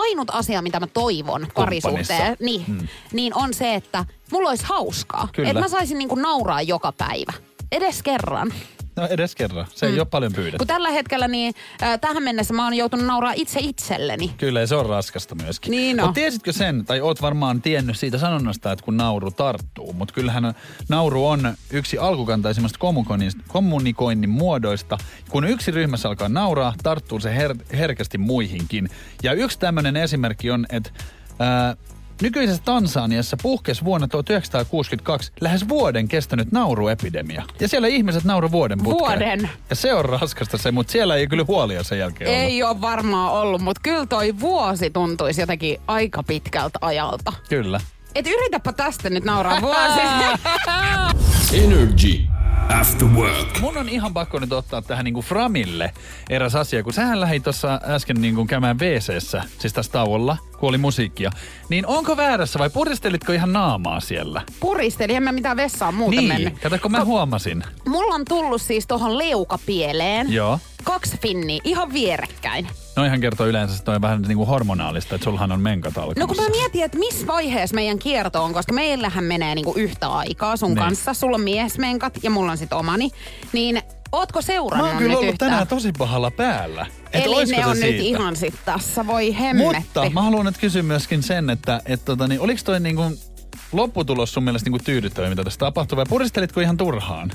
[0.00, 2.88] ainut asia, mitä mä toivon parisuhteen, niin, Mm.
[3.12, 5.28] niin on se, että mulla olisi hauskaa.
[5.38, 7.32] Että mä saisin niinku nauraa joka päivä.
[7.72, 8.52] Edes kerran.
[8.98, 9.66] No edes kerran.
[9.74, 10.58] Se ei ole paljon pyydetty.
[10.58, 14.34] Kun tällä hetkellä niin äh, tähän mennessä mä oon joutunut nauraa itse itselleni.
[14.38, 15.70] Kyllä, ja se on raskasta myöskin.
[15.70, 15.96] Niin.
[15.96, 20.54] Mutta tiesitkö sen, tai oot varmaan tiennyt siitä sanonnasta, että kun nauru tarttuu, mutta kyllähän
[20.88, 22.78] nauru on yksi alkukantaisimmasta
[23.48, 24.98] kommunikoinnin, muodoista.
[25.28, 28.90] Kun yksi ryhmässä alkaa nauraa, tarttuu se her- herkästi muihinkin.
[29.22, 30.90] Ja yksi tämmöinen esimerkki on, että
[31.38, 31.76] ää,
[32.22, 37.42] Nykyisessä Tansaniassa puhkesi vuonna 1962 lähes vuoden kestänyt nauruepidemia.
[37.60, 39.18] Ja siellä ihmiset nauru vuoden putkeen.
[39.18, 39.50] Vuoden?
[39.70, 42.42] Ja se on raskasta se, mutta siellä ei kyllä huolia sen jälkeen ollut.
[42.42, 47.32] Ei ole varmaan ollut, mutta kyllä toi vuosi tuntuisi jotenkin aika pitkältä ajalta.
[47.48, 47.80] Kyllä.
[48.14, 50.00] Et yritäpä tästä nyt nauraa vuosi.
[51.64, 52.37] Energy.
[52.68, 53.60] After work.
[53.60, 55.92] Mun on ihan pakko nyt ottaa tähän niinku Framille
[56.30, 59.22] eräs asia, kun sähän lähdit tuossa äsken niinku käymään wc
[59.58, 61.30] siis tässä tauolla, kun oli musiikkia.
[61.68, 64.42] Niin onko väärässä vai puristelitko ihan naamaa siellä?
[64.60, 66.58] Puristelin, en mä mitään vessaa muuten niin, mennyt.
[66.58, 67.64] kato kun mä huomasin.
[67.88, 70.58] Mulla on tullut siis tohon leukapieleen Joo.
[70.84, 72.68] kaksi finniä ihan vierekkäin.
[72.98, 76.20] Noihan kertoo yleensä, että on vähän niinku hormonaalista, että sulhan on menkat alkamassa.
[76.20, 80.08] No kun mä mietin, että missä vaiheessa meidän kierto on, koska meillähän menee niinku yhtä
[80.08, 80.78] aikaa sun Niin.
[80.78, 81.14] kanssa.
[81.14, 83.10] Sulla on miesmenkat ja mulla on sit omani.
[83.52, 83.82] Niin
[84.12, 85.50] Ootko Mä seurannut oon kyllä ollut yhtään?
[85.50, 86.86] tänään tosi pahalla päällä.
[87.12, 87.90] Et Eli ne on siitä?
[87.92, 89.76] nyt ihan sit tässä, voi hemmetti.
[89.76, 93.02] Mutta mä haluan nyt kysyä myöskin sen, että et, tota, niin, oliko toi niinku
[93.72, 97.30] lopputulos sun mielestä niinku tyydyttävä, mitä tässä tapahtui, vai puristelitko ihan turhaan?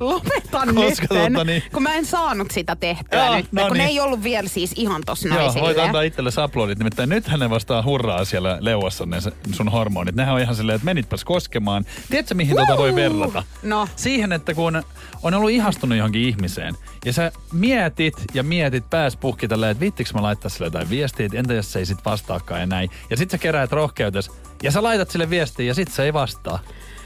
[0.00, 3.76] Lopeta Koska nytten, tota niin- kun mä en saanut sitä tehtyä Joo, nyt, no kun
[3.76, 3.88] ne niin.
[3.88, 6.78] ei ollut vielä siis ihan tossa Joo, voit antaa itselle aplodit.
[6.78, 9.16] Nimittäin nythän ne vastaa hurraa siellä leuassa ne
[9.52, 10.14] sun hormonit.
[10.14, 11.84] Nehän on ihan silleen, että menitpäs koskemaan.
[12.10, 13.42] Tiedätkö, mihin tota voi verrata?
[13.62, 13.88] No.
[13.96, 14.82] Siihen, että kun
[15.22, 20.10] on ollut ihastunut johonkin ihmiseen, ja sä mietit ja mietit pääs puhki tälleen, että viittikö
[20.14, 22.90] mä laittaa sille jotain viestiä, että entä jos se ei sit vastaakaan ja näin.
[23.10, 24.30] Ja sit sä keräät rohkeutes,
[24.62, 26.58] ja sä laitat sille viestiä, ja sit se ei vastaa.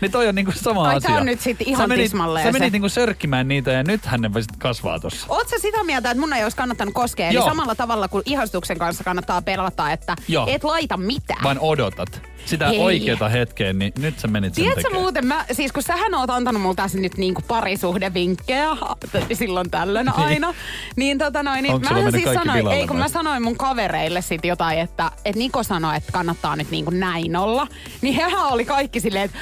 [0.05, 1.17] Niin toi on niinku sama Ai, asia.
[1.17, 2.59] on nyt sit ihan sä menit, tismalleen sä se.
[2.59, 5.27] menit niinku sörkkimään niitä, ja nythän ne sit kasvaa tossa.
[5.29, 7.27] Oot sä sitä mieltä, että mun ei olisi kannattanut koskea?
[7.27, 7.49] Eli Joo.
[7.49, 10.47] samalla tavalla kuin ihastuksen kanssa kannattaa pelata, että Joo.
[10.51, 11.45] et laita mitään.
[11.45, 12.79] Vaan odotat sitä Hei.
[12.79, 16.63] oikeata hetkeä, niin nyt sä menit sen Tiedätkö muuten, mä, siis kun sähän oot antanut
[16.63, 18.69] mulle tässä nyt niinku parisuhdevinkkejä
[19.33, 20.55] silloin tällöin aina,
[20.97, 23.05] niin tota noin, niin mä siis sanoin, ei kun vai?
[23.05, 27.37] mä sanoin mun kavereille sit jotain, että, että Niko sanoi, että kannattaa nyt niinku näin
[27.37, 27.67] olla,
[28.03, 29.39] niin hehän oli kaikki silleen, että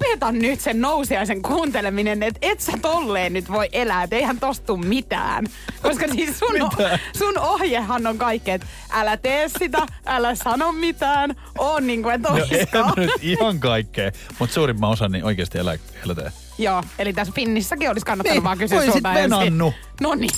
[0.00, 4.76] lopeta nyt sen nousiaisen kuunteleminen, että et sä tolleen nyt voi elää, että eihän tostu
[4.76, 5.46] mitään.
[5.82, 6.98] Koska siis sun, Mitä?
[7.18, 12.92] sun ohjehan on kaikki, että älä tee sitä, älä sano mitään, on niinku, että No
[12.96, 16.30] nyt ihan kaikkea, mutta suurimman osan niin oikeasti elä, elää.
[16.58, 19.58] Joo, eli tässä Finnissäkin olisi kannattanut Niin, vaan kysyä sulta ensin.
[20.00, 20.30] No niin.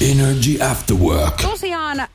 [0.00, 1.42] Energy After Work.
[1.42, 2.08] Tosiaan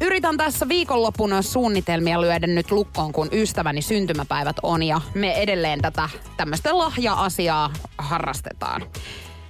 [0.00, 6.08] yritän tässä viikonloppuna suunnitelmia lyödä nyt lukkoon, kun ystäväni syntymäpäivät on ja me edelleen tätä
[6.36, 8.82] tämmöistä lahja-asiaa harrastetaan.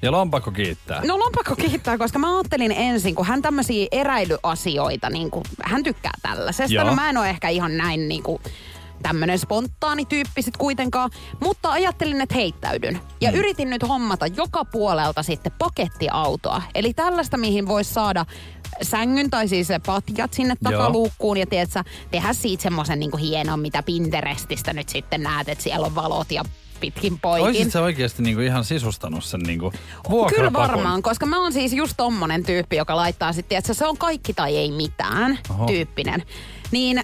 [0.03, 1.03] Ja lompakko kiittää.
[1.05, 6.13] No lompakko kiittää, koska mä ajattelin ensin, kun hän tämmöisiä eräilyasioita, niin kuin, hän tykkää
[6.23, 6.75] tällaisesta.
[6.75, 6.85] Joo.
[6.85, 8.43] No mä en ole ehkä ihan näin niin kuin,
[9.03, 13.01] tämmönen spontaani tyyppi sit kuitenkaan, mutta ajattelin, että heittäydyn.
[13.21, 13.37] Ja Mm.
[13.39, 16.63] yritin nyt hommata joka puolelta sitten pakettiautoa.
[16.75, 18.27] Eli tällaista, mihin voisi saada
[18.83, 20.73] sängyn tai siis patjat sinne Joo.
[20.73, 25.87] takaluukkuun ja tiedätkö, tehdä siitä semmoisen niin hienon, mitä Pinterestistä nyt sitten näet, että siellä
[25.87, 26.45] on valot ja
[26.81, 27.47] pitkin poikin.
[27.47, 29.73] Oisit sä oikeasti niinku ihan sisustanut sen niinku
[30.37, 33.97] Kyllä varmaan, koska mä oon siis just tommonen tyyppi, joka laittaa sitten, että se on
[33.97, 35.67] kaikki tai ei mitään Oho.
[35.67, 36.23] tyyppinen.
[36.71, 37.03] Niin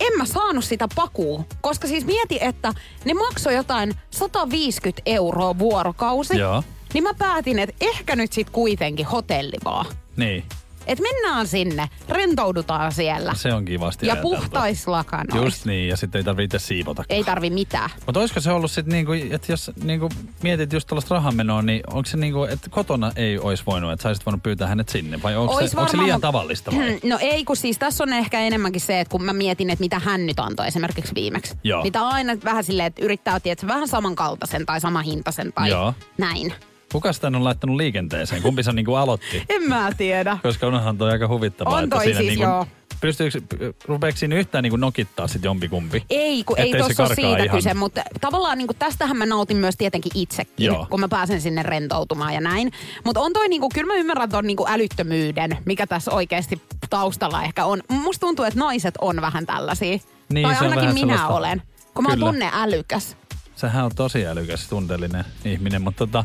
[0.00, 2.72] en mä saanut sitä pakuu, koska siis mieti, että
[3.04, 6.38] ne maksoi jotain 150 euroa vuorokausi.
[6.38, 6.62] Joo.
[6.94, 9.86] Niin mä päätin, että ehkä nyt sit kuitenkin hotelli vaan.
[10.16, 10.44] Niin,
[10.86, 13.34] Et mennään sinne, rentoudutaan siellä.
[13.34, 14.36] se on kivasti ja ajateltu.
[14.36, 15.44] puhtais lakanois.
[15.44, 17.04] Just niin, ja sitten ei tarvitse siivota.
[17.08, 17.90] Ei tarvi mitään.
[18.06, 20.08] Mutta olisiko se ollut sitten niinku, että jos niinku
[20.42, 24.08] mietit just tällaista rahanmenoa, niin onko se niinku, että kotona ei olisi voinut, että sä
[24.08, 25.22] olisit voinut pyytää hänet sinne?
[25.22, 26.98] Vai onko se, onko se varmaan- liian tavallista vai?
[27.10, 29.98] No ei, kun siis tässä on ehkä enemmänkin se, että kun mä mietin, että mitä
[29.98, 31.54] hän nyt antoi esimerkiksi viimeksi.
[31.64, 31.82] Joo.
[31.82, 35.94] Niin on aina vähän silleen, että yrittää tietää vähän samankaltaisen tai samanhintaisen tai Joo.
[36.18, 36.54] näin.
[36.92, 38.42] Kuka sitä on laittanut liikenteeseen?
[38.42, 39.42] Kumpi se niinku aloitti?
[39.48, 40.38] En mä tiedä.
[40.42, 42.66] Koska onhan toi aika huvittavaa, On että toi siinä siis, niinku, joo.
[43.00, 43.40] pystyykö,
[43.84, 46.04] rupeeko siinä yhtään niinku nokittaa sit jompikumpi?
[46.10, 47.56] Ei, kun ei Ettei tossa ole siitä ihan.
[47.56, 50.86] kyse, mutta tavallaan niin tästähän mä nautin myös tietenkin itsekin, Joo.
[50.90, 52.72] kun mä pääsen sinne rentoutumaan ja näin.
[53.04, 57.64] Mutta on toi, niinku, kyllä mä ymmärrän ton niinku älyttömyyden, mikä tässä oikeasti taustalla ehkä
[57.64, 57.80] on.
[57.88, 59.98] Musta tuntuu, että naiset on vähän tällaisia.
[60.32, 61.62] Niin, tai ainakin minä sellaista- olen.
[61.94, 63.16] Kun mä oon tunne älykäs.
[63.56, 66.24] Sähän on tosi älykäs, tunteellinen ihminen, mutta tota,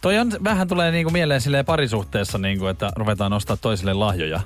[0.00, 4.40] toi on, vähän tulee niinku mieleen silleen parisuhteessa, niinku, että ruvetaan ostaa toisille lahjoja.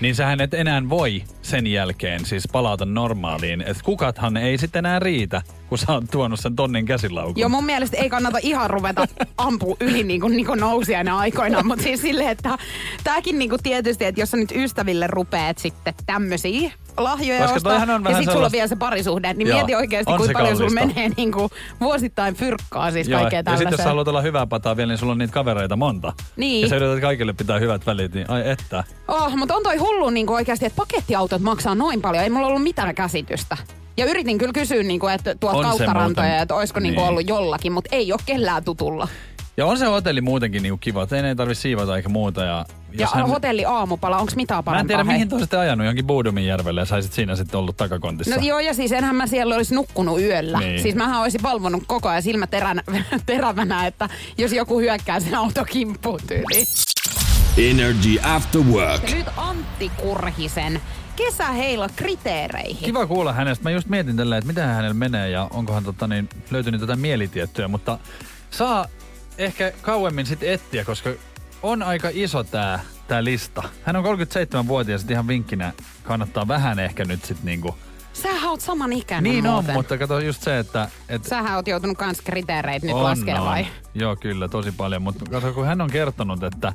[0.00, 3.60] Niin sähän et enää voi sen jälkeen siis palata normaaliin.
[3.60, 7.40] Että kukathan ei sitten enää riitä, kun sä oot tuonut sen tonnin käsilaukun.
[7.40, 9.06] Joo, mun mielestä ei kannata ihan ruveta
[9.38, 12.58] ampua yli niin kuin Niko Nousiainen aikoinaan, mutta siis silleen, että
[13.04, 17.94] tääkin niin kuin tietysti, että jos sä nyt ystäville rupeat sitten tämmöisiä lahjoja Koska ostaa,
[17.94, 20.70] on ja sit sulla on vielä se parisuhde, niin Joo, mieti oikeasti, kuinka paljon sulla
[20.70, 24.46] menee niin kuin vuosittain fyrkkaa siis Joo, kaikkea ja sitten jos sä haluat olla hyvää
[24.46, 26.12] pataa vielä, niin sulla on niitä kavereita monta.
[26.36, 26.62] Niin.
[26.62, 28.84] Ja sä yrität kaikille pitää hyvät välit, niin ai että.
[29.08, 32.24] Oh, mutta on toi hullu niin oikeasti, että pakettiautot maksaa noin paljon.
[32.24, 33.56] Ei mulla ollut mitään käsitystä.
[33.96, 36.94] Ja yritin kyllä kysyä, niin kuin, että tuolta kauttarantoja, että olisiko niin.
[36.94, 37.08] Niin.
[37.08, 39.08] ollut jollakin, mutta ei ole kellään tutulla.
[39.56, 42.44] Ja on se hotelli muutenkin niinku kiva, että ei, ei tarvi siivota eikä muuta.
[42.44, 44.86] Ja, Ja jos hotelli aamupala, onko mitään Mä en parempaa?
[44.88, 45.12] tiedä, hei?
[45.12, 48.36] mihin te olisitte ajanut johonkin Boudumin järvelle ja saisit siinä sitten ollut takakontissa.
[48.36, 50.58] No joo, ja siis enhän mä siellä olisi nukkunut yöllä.
[50.58, 50.82] Niin.
[50.82, 52.82] Siis mähän olisin valvonut koko ajan silmät terän,
[53.26, 56.66] terävänä, että jos joku hyökkää sen auto kimppuun tyyliin.
[57.58, 59.10] Energy After Work.
[59.10, 60.80] Ja nyt Antti Kurhisen
[61.16, 62.84] kesäheila kriteereihin.
[62.84, 63.62] Kiva kuulla hänestä.
[63.62, 67.68] Mä just mietin tällä, että mitä hänellä menee ja onkohan tota, niin, löytynyt tätä mielitiettyä,
[67.68, 67.98] mutta
[68.50, 68.86] saa
[69.38, 71.10] ehkä kauemmin sitten etsiä, koska
[71.62, 73.62] on aika iso tää, tää lista.
[73.82, 77.76] Hän on 37-vuotias, että ihan vinkkinä kannattaa vähän ehkä nyt sitten niinku...
[78.12, 79.74] Sä sähän oot saman ikäinen Niin on, muuten.
[79.74, 80.88] mutta kato just se, että...
[81.08, 83.60] että Sähän oot joutunut kans kriteereitä nyt on, laskemaan vai?
[83.60, 83.66] on.
[83.94, 85.02] Joo, kyllä, tosi paljon.
[85.02, 86.72] Mutta kun hän on kertonut, että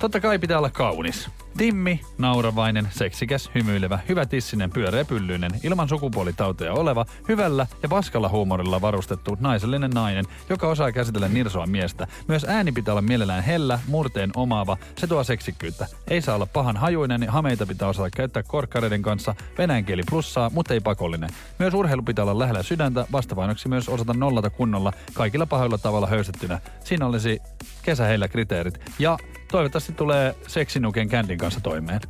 [0.00, 1.30] totta kai pitää olla kaunis.
[1.56, 8.80] Timmi, nauravainen, seksikäs, hymyilevä, hyvä tissinen, pyöreä pyllyinen, ilman sukupuolitauteja oleva, hyvällä ja paskalla huumorilla
[8.80, 12.06] varustettu naisellinen nainen, joka osaa käsitellä nirsoa miestä.
[12.28, 15.86] Myös ääni pitää olla mielellään hellä, murteen omaava, se tuo seksikkyyttä.
[16.08, 20.74] Ei saa olla pahan hajuinen, hameita pitää osata käyttää korkkareiden kanssa, venäjän kieli plussaa, mutta
[20.74, 21.30] ei pakollinen.
[21.58, 26.60] Myös urheilu pitää olla lähellä sydäntä, vastapainoksi myös osata nollata kunnolla, kaikilla pahoilla tavalla höystettynä.
[26.84, 27.38] Siinä olisi
[27.82, 28.80] kesäheillä kriteerit.
[28.98, 29.18] Ja
[29.50, 32.00] toivottavasti tulee seksinuken kändin kanssa toimeen.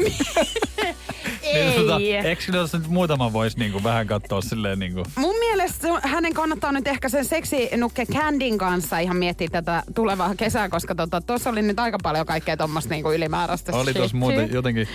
[1.54, 5.02] Niin, tota, eikö jos nyt muutama voisi niinku vähän katsoa silleen niinku...
[5.16, 10.68] Mun mielestä hänen kannattaa nyt ehkä sen seksinukke Candin kanssa ihan miettiä tätä tulevaa kesää,
[10.68, 14.18] koska tuossa tota, oli nyt aika paljon kaikkea tuommoista niinku ylimääräistä Oli shittiä.
[14.18, 14.88] muuten jotenkin...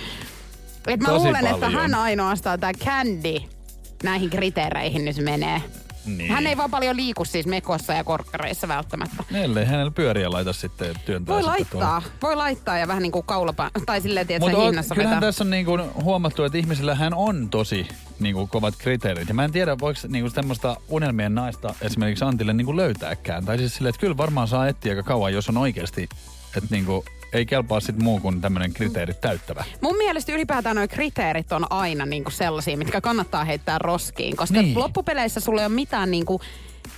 [0.86, 1.72] Et mä luulen, että paljon.
[1.72, 3.38] hän ainoastaan tämä Candy
[4.02, 5.62] näihin kriteereihin nyt menee.
[6.06, 6.32] Niin.
[6.32, 9.24] Hän ei vaan paljon liiku siis mekossa ja korkkareissa välttämättä.
[9.34, 13.26] Ellei hänellä pyöriä laita sitten työntää Voi sitten laittaa, voi laittaa ja vähän niin kuin
[13.26, 15.28] kaulapa, tai silleen, että Mutta hinnassa kyllähän vetää.
[15.28, 17.88] tässä on niinku huomattu, että ihmisillähän on tosi
[18.20, 19.28] niinku kovat kriteerit.
[19.28, 23.44] Ja mä en tiedä, voiko niinku semmoista unelmien naista esimerkiksi Antille niinku löytääkään.
[23.44, 26.08] Tai siis silleen, että kyllä varmaan saa etsiä aika kauan, jos on oikeasti,
[26.56, 29.64] että niinku ei kelpaa sit muu kuin tämmöinen kriteerit täyttävä.
[29.80, 34.64] Mun mielestä ylipäätään nuo kriteerit on aina niinku sellaisia, mitkä kannattaa heittää roskiin, koska Niin.
[34.64, 34.78] niin.
[34.78, 36.40] loppupeleissä sulla ei ole mitään niinku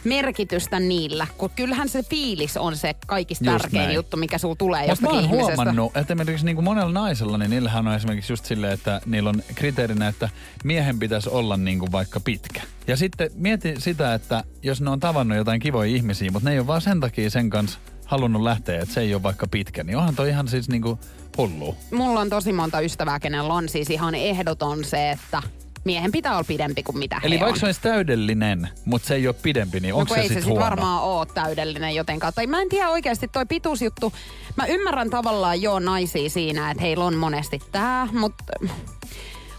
[0.04, 3.94] merkitystä niillä, kun kyllähän se fiilis on se kaikista Just tärkein näin.
[3.94, 5.52] juttu, mikä sulla tulee mä jostakin oon ihmisestä.
[5.54, 9.42] huomannut, että esimerkiksi niinku monella naisella, niin niillähän on esimerkiksi just silleen, että niillä on
[9.54, 10.28] kriteerinä, että
[10.64, 12.62] miehen pitäisi olla niinku vaikka pitkä.
[12.86, 16.58] Ja sitten mieti sitä, että jos ne on tavannut jotain kivoja ihmisiä, mutta ne ei
[16.58, 19.96] ole vaan sen takia sen kanssa halunnut lähteä, että se ei ole vaikka pitkä, niin
[19.96, 20.98] onhan toi ihan siis niinku
[21.38, 21.76] hullu.
[21.92, 25.42] Mulla on tosi monta ystävää, kenellä on siis ihan ehdoton se, että
[25.84, 27.58] miehen pitää olla pidempi kuin mitä Eli vaikka on.
[27.60, 30.34] se olisi täydellinen, mutta se ei ole pidempi, niin No onko kun se ei se
[30.34, 30.64] sitten sit huono?
[30.64, 32.32] varmaan oo täydellinen jotenkaan.
[32.34, 34.12] Tai mä en tiedä oikeasti toi pituusjuttu.
[34.56, 38.44] Mä ymmärrän tavallaan jo naisia siinä, että heillä on monesti tää, mutta...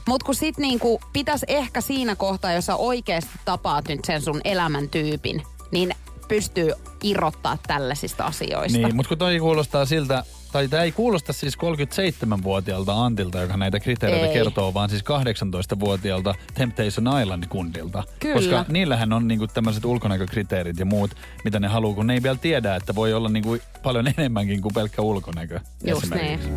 [0.08, 4.42] Mut kun sit niinku pitäisi ehkä siinä kohtaa, jos sä oikeasti tapaat nyt sen sun
[4.44, 5.96] elämäntyypin, niin
[6.30, 6.72] pystyy
[7.04, 8.78] irrottaa tällaisista asioista.
[8.78, 13.80] Niin, mutta kun toi kuulostaa siltä, tai tämä ei kuulosta siis 37-vuotiaalta Antilta, joka näitä
[13.80, 14.34] kriteereitä Ei.
[14.34, 18.04] kertoo, vaan siis 18-vuotiaalta Temptation Island-kundilta.
[18.20, 18.36] Kyllä.
[18.36, 21.12] Koska niillähän on niinku tämmöiset ulkonäkökriteerit ja muut,
[21.44, 24.74] mitä ne haluaa, kun ne ei vielä tiedä, että voi olla niinku paljon enemmänkin kuin
[24.74, 25.60] pelkkä ulkonäkö.
[25.84, 26.50] Just esimerkiksi.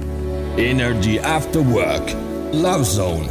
[0.57, 2.13] Energy After Work.
[2.53, 3.29] Love Zone.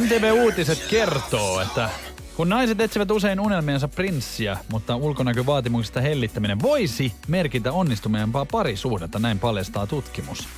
[0.00, 1.90] MTV Uutiset kertoo, että
[2.38, 9.86] kun naiset etsivät usein unelmiensa prinssiä, mutta ulkonäkövaatimuksista hellittäminen voisi merkitä onnistuneempaa parisuhdetta, näin paljastaa
[9.86, 10.48] tutkimus.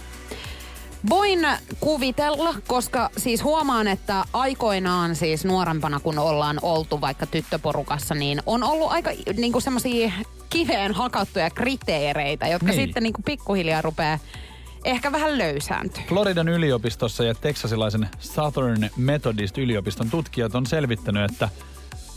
[1.08, 1.46] Voin
[1.80, 8.62] kuvitella, koska siis huomaan, että aikoinaan siis nuorempana, kun ollaan oltu vaikka tyttöporukassa, niin on
[8.62, 10.12] ollut aika niinku semmoisia
[10.50, 12.76] kiveen hakattuja kriteereitä, jotka Niin.
[12.76, 12.88] niin.
[12.88, 14.18] sitten niinku pikkuhiljaa rupeaa
[14.84, 16.02] ehkä vähän löysääntyä.
[16.08, 21.48] Floridan yliopistossa ja teksasilaisen Southern Methodist yliopiston tutkijat on selvittänyt, että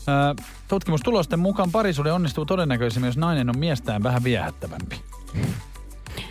[0.07, 0.35] ää,
[0.67, 5.01] tutkimustulosten mukaan parisuhde onnistuu todennäköisemmin, jos nainen on miestään vähän viehättävämpi.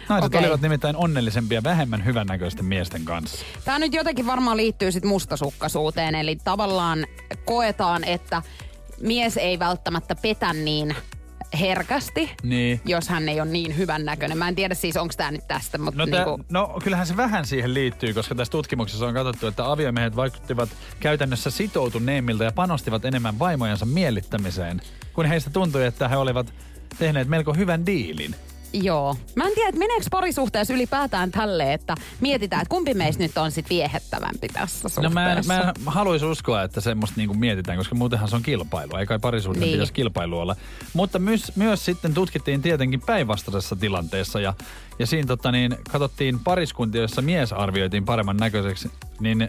[0.09, 0.41] Naiset Okei.
[0.41, 3.45] olivat nimittäin onnellisempia vähemmän hyvännäköisten miesten kanssa.
[3.65, 7.07] Tämä nyt jotenkin varmaan liittyy sit mustasukkaisuuteen, eli tavallaan
[7.45, 8.43] koetaan, että
[9.01, 10.97] mies ei välttämättä petä niin
[11.61, 12.81] herkästi, Niin.
[12.85, 14.39] jos hän ei ole niin hyvän näköinen.
[14.39, 17.17] Mä en tiedä siis, onko tämä nyt tästä, mutta No, niinku, tää, no kyllähän se
[17.17, 20.69] vähän siihen liittyy, koska tässä tutkimuksessa on katsottu, että aviomiehet vaikuttivat
[21.01, 24.81] käytännössä sitoutuneemmilta ja panostivat enemmän vaimojensa miellyttämiseen,
[25.13, 26.55] kun heistä tuntui, että he olivat
[26.99, 28.35] tehneet melko hyvän diilin.
[28.73, 29.17] Joo.
[29.37, 33.51] Mä en tiedä, että meneekö parisuhteessa ylipäätään tälle, että mietitään, että kumpi meistä nyt on
[33.51, 35.15] sit viehettävämpi tässä No suhteessa.
[35.21, 38.97] mä en, mä en haluaisi uskoa, että semmoista niinku mietitään, koska muutenhan se on kilpailu.
[38.97, 39.61] Ei kai parisuhteen.
[39.61, 39.73] Niin.
[39.73, 40.57] pitäisi kilpailu olla.
[40.93, 44.55] Mutta myös, myös sitten tutkittiin tietenkin päinvastaisessa tilanteessa ja,
[44.99, 49.49] ja siinä tota niin, katsottiin pariskuntia, jossa mies arvioitiin paremman näköiseksi, niin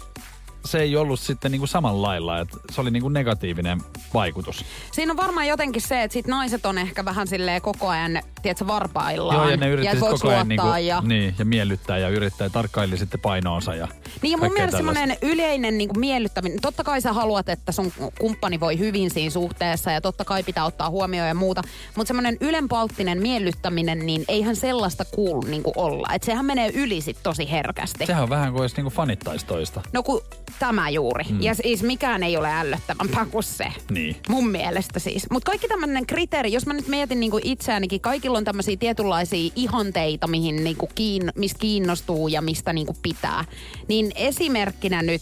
[0.65, 3.81] se ei ollut sitten niinku samalla lailla, että se oli niinku negatiivinen
[4.13, 4.65] vaikutus.
[4.91, 8.67] Siinä on varmaan jotenkin se, että sit naiset on ehkä vähän silleen koko ajan, tiedätkö,
[8.67, 9.37] varpaillaan.
[9.37, 11.01] Joo, ja ne voiko koko ajan niinku, luottaa ja...
[11.05, 13.75] niin, ja miellyttää ja yrittää ja tarkkaili sitten painoonsa.
[13.75, 13.87] Ja
[14.21, 18.59] Niin ja mun mielestä semmoinen yleinen niin miellyttäminen, totta kai sä haluat, että sun kumppani
[18.59, 21.61] voi hyvin siinä suhteessa ja totta kai pitää ottaa huomioon ja muuta,
[21.95, 26.07] mutta semmoinen ylenpalttinen miellyttäminen, niin eihän sellaista kuulu niin olla.
[26.13, 28.05] Että sehän menee yli sit tosi herkästi.
[28.05, 29.81] Sehän on vähän kuin jos niinku fanittaisi toista.
[29.93, 30.21] No kun
[30.59, 31.23] tämä juuri.
[31.29, 31.41] Mm.
[31.41, 33.65] Ja siis mikään ei ole ällöttävämpää kuin se.
[33.91, 34.15] Niin.
[34.29, 35.29] Mun mielestä siis.
[35.31, 40.27] Mutta kaikki tämmöinen kriteeri, jos mä nyt mietin niinku itseäänikin, kaikilla on tämmöisiä tietynlaisia ihanteita,
[40.27, 43.45] mihin niinku kiin, mistä kiinnostuu ja mistä niinku pitää.
[43.87, 45.21] Niin esimerkkinä nyt,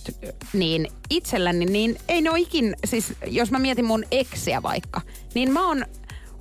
[0.53, 5.01] niin itselläni, niin ei ne ole ikin, siis jos mä mietin mun eksiä vaikka,
[5.33, 5.85] niin mä oon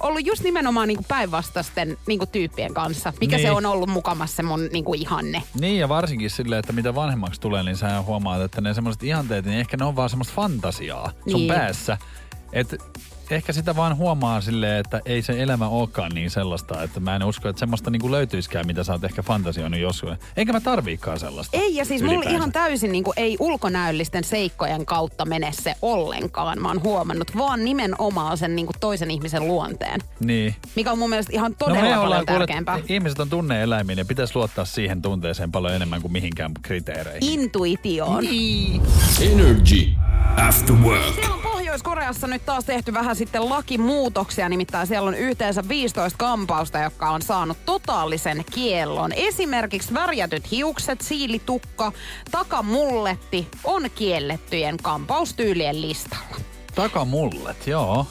[0.00, 3.12] ollut just nimenomaan niinku päinvastaisten niinku tyyppien kanssa.
[3.20, 3.46] Mikä Niin.
[3.46, 5.42] se on ollut mukamassa se mun niinku ihanne.
[5.60, 9.44] Niin ja varsinkin silleen, että mitä vanhemmaksi tulee, niin sä huomaat, että ne semmoiset ihanteet,
[9.44, 11.48] niin ehkä ne on vaan semmoista fantasiaa sun Niin.
[11.52, 11.98] päässä.
[12.52, 12.76] Et
[13.30, 17.22] ehkä sitä vaan huomaa silleen, että ei se elämä olekaan niin sellaista, että mä en
[17.22, 20.10] usko, että semmoista niinku löytyiskään, mitä sä oot ehkä fantasioinut joskus.
[20.36, 21.56] Enkä mä tarviikaan sellaista.
[21.56, 26.62] Ei, ja siis mulla ihan täysin niin kuin, ei ulkonäöllisten seikkojen kautta mene se ollenkaan,
[26.62, 30.00] mä oon huomannut, vaan nimenomaan sen niin kuin, toisen ihmisen luonteen.
[30.20, 30.54] Niin.
[30.76, 32.76] Mikä on mun mielestä ihan No todella me paljon ollaan tärkeämpää.
[32.76, 37.40] että ihmiset on tunne-eläimiä ja pitäisi luottaa siihen tunteeseen paljon enemmän kuin mihinkään kriteereihin.
[37.40, 38.24] Intuitioon.
[39.20, 39.88] Energy
[40.36, 41.39] After Work.
[41.70, 47.22] Pohjois-Koreassa nyt taas tehty vähän sitten lakimuutoksia, nimittäin siellä on yhteensä 15 kampausta, jotka on
[47.22, 49.12] saanut totaalisen kiellon.
[49.12, 51.92] Esimerkiksi värjätyt hiukset, siilitukka,
[52.30, 56.36] takamulletti on kiellettyjen kampaustyylien listalla.
[56.74, 58.06] Takamullet, joo.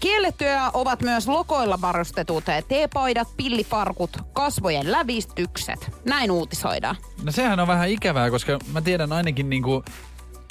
[0.00, 5.90] Kiellettyjä ovat myös lokoilla varustetut teepaidat, pillifarkut, kasvojen lävistykset.
[6.04, 6.96] Näin uutisoidaan.
[7.22, 9.84] No sehän on vähän ikävää, koska mä tiedän ainakin niinku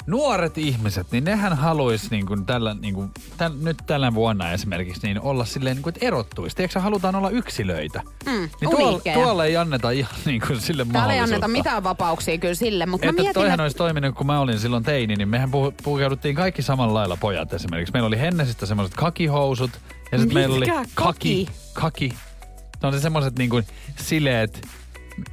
[0.08, 5.44] nuoret ihmiset, niin nehän haluaisi niinku tällä, niinku, täl, nyt tällä vuonna esimerkiksi niin olla
[5.44, 6.56] silleen, niinku, että erottuisi.
[6.56, 8.02] Tiedätkö, halutaan olla yksilöitä.
[8.26, 12.54] Mm, niin tuolla, tuolla ei anneta ihan niinku sille Täällä ei anneta mitään vapauksia kyllä
[12.54, 15.28] sille, mutta mä Että mietin, toihan että olisi toiminut, kun mä olin silloin teini, niin
[15.28, 17.92] mehän puhu, puhukeuduttiin kaikki samalla lailla pojat esimerkiksi.
[17.92, 19.70] Meillä oli Hennesistä semmoiset kakihousut
[20.12, 20.90] ja sitten meillä oli kaki.
[20.94, 21.48] Kaki?
[21.72, 22.12] Kaki.
[22.90, 23.62] Se semmoiset niinku
[23.96, 24.66] sileet,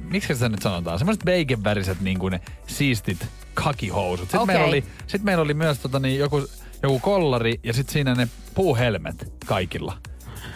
[0.00, 3.26] miksi sitä nyt sanotaan, semmoiset beigenväriset niinku ne siistit
[3.64, 4.24] kakihousut.
[4.24, 4.54] Sitten, Okei.
[4.54, 6.46] meillä, oli, sitten meillä oli myös tota, niin, joku,
[6.82, 9.98] joku kollari ja sitten siinä ne puuhelmet kaikilla.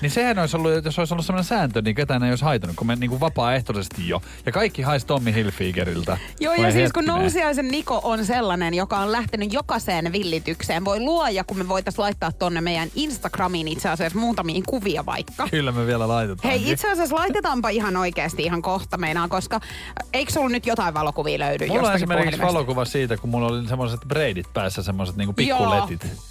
[0.02, 2.86] Niin sehän olisi ollut, jos olisi ollut sellainen sääntö, niin ketään ei olisi haitanut, kun
[2.86, 4.22] me niin kuin vapaaehtoisesti jo.
[4.46, 6.18] Ja kaikki haisi Tommy Hilfigeriltä.
[6.40, 7.04] Joo, ja siis kun.
[7.10, 10.84] Nousiaisen Niko on sellainen, joka on lähtenyt jokaiseen villitykseen.
[10.84, 15.48] Voi luoja, kun me voitaisiin laittaa tonne meidän Instagramiin itse asiassa muutamiin kuvia vaikka.
[15.50, 16.50] Kyllä me vielä laitetaan.
[16.50, 19.60] Hei, itse asiassa laitetaanpa ihan oikeasti ihan kohta meinaan, koska
[20.12, 24.00] eikö sulla nyt jotain valokuvia löydy Mulla on esimerkiksi valokuva siitä, kun mulla oli semmoiset
[24.08, 26.04] braidit päässä, semmoiset niinku pikkuletit.
[26.04, 26.29] Joo,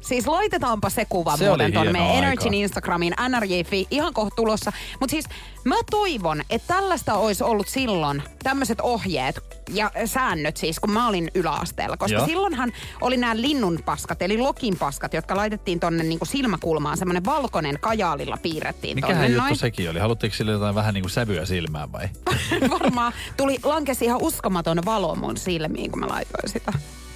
[0.00, 2.10] siis laitetaanpa se kuva Se muuten tuonne meidän.
[2.10, 4.72] Energyn Instagramiin, nrj.fi, ihan kohta tulossa.
[5.00, 5.24] Mutta siis
[5.64, 11.30] mä toivon, että tällaista olisi ollut silloin, tämmöiset ohjeet ja säännöt siis, kun mä olin
[11.34, 11.96] yläasteella.
[11.96, 12.26] Koska Joo.
[12.26, 16.96] silloinhan oli nämä linnunpaskat, eli lokinpaskat, jotka laitettiin tonne niinku silmäkulmaan.
[16.96, 19.56] Semmoinen valkoinen kajaalilla piirrettiin Mikähän tonne juttu noin.
[19.56, 19.98] sekin oli?
[19.98, 22.08] Haluttiinko sille jotain vähän niinku sävyä silmään vai?
[22.80, 26.72] Varmaan tuli, lankesi ihan uskomaton valo mun silmiin, kun mä laitoin sitä.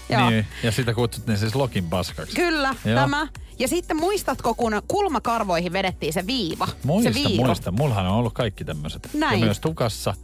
[0.09, 0.31] Joo.
[0.31, 2.37] Niin, ja sitä kutsuttiin siis lokin paskaksi.
[2.37, 3.01] Kyllä, Joo.
[3.01, 3.29] tämä.
[3.59, 6.69] Ja sitten muistatko, kun kulmakarvoihin vedettiin se viiva?
[6.85, 7.47] Muista, se viiva.
[7.47, 7.73] muista.
[7.73, 9.09] Mullahan on ollut kaikki tämmöiset.
[9.15, 9.41] Näin.
[9.41, 10.15] Ja myös tukassa.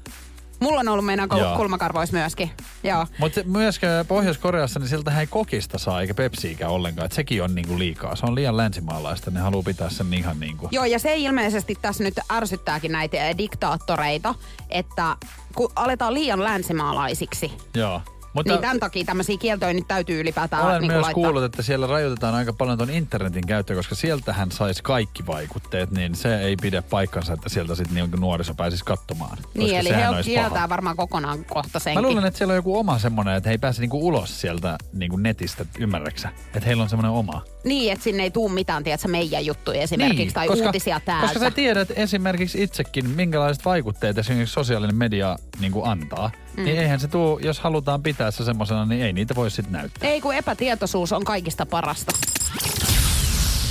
[0.61, 2.51] Mulla on ollut meidän kulmakarvoissa myöskin.
[2.83, 3.07] Joo.
[3.19, 7.07] Mutta myöskään Pohjois-Koreassa, niin siltä ei kokista saa eikä pepsiikään ollenkaan.
[7.07, 8.17] Et sekin on niinku liikaa.
[8.17, 9.31] Se on liian länsimaalaista.
[9.31, 10.69] Ne haluaa pitää sen ihan niinku...
[10.71, 14.35] Joo, ja se ilmeisesti tässä nyt ärsyttääkin näitä diktaattoreita,
[14.71, 15.17] että
[15.55, 18.01] kun aletaan liian länsimaalaisiksi, Joo.
[18.33, 21.15] Mutta niin tämän takia tämmöisiä kieltoja nyt täytyy ylipäätään olen niin myös laittaa.
[21.15, 26.15] kuullut, että siellä rajoitetaan aika paljon ton internetin käyttöä, koska sieltähän saisi kaikki vaikutteet, niin
[26.15, 29.39] se ei pidä paikkansa, että sieltä sitten niinku nuoriso pääsisi katsomaan.
[29.55, 32.03] Niin, eli he kieltää varmaan kokonaan kohta senkin.
[32.03, 34.79] Mä luulen, että siellä on joku oma semmoinen, että he ei pääse niinku ulos sieltä
[34.93, 36.29] niinku netistä, ymmärräksä?
[36.47, 37.43] Että heillä on semmoinen oma.
[37.65, 41.27] Niin, että sinne ei tuu mitään, tiedätkö, meidän juttuja esimerkiksi, tai Niin, koska, uutisia täältä.
[41.27, 46.31] Koska sä tiedät esimerkiksi itsekin, minkälaiset vaikutteet esimerkiksi sosiaalinen media niin kuin antaa.
[46.57, 46.65] Mm.
[46.65, 50.11] Niin eihän se tuu, jos halutaan pitää se semmoisena, niin ei niitä voi sitten näyttää.
[50.11, 52.13] Ei, kun epätietoisuus on kaikista parasta.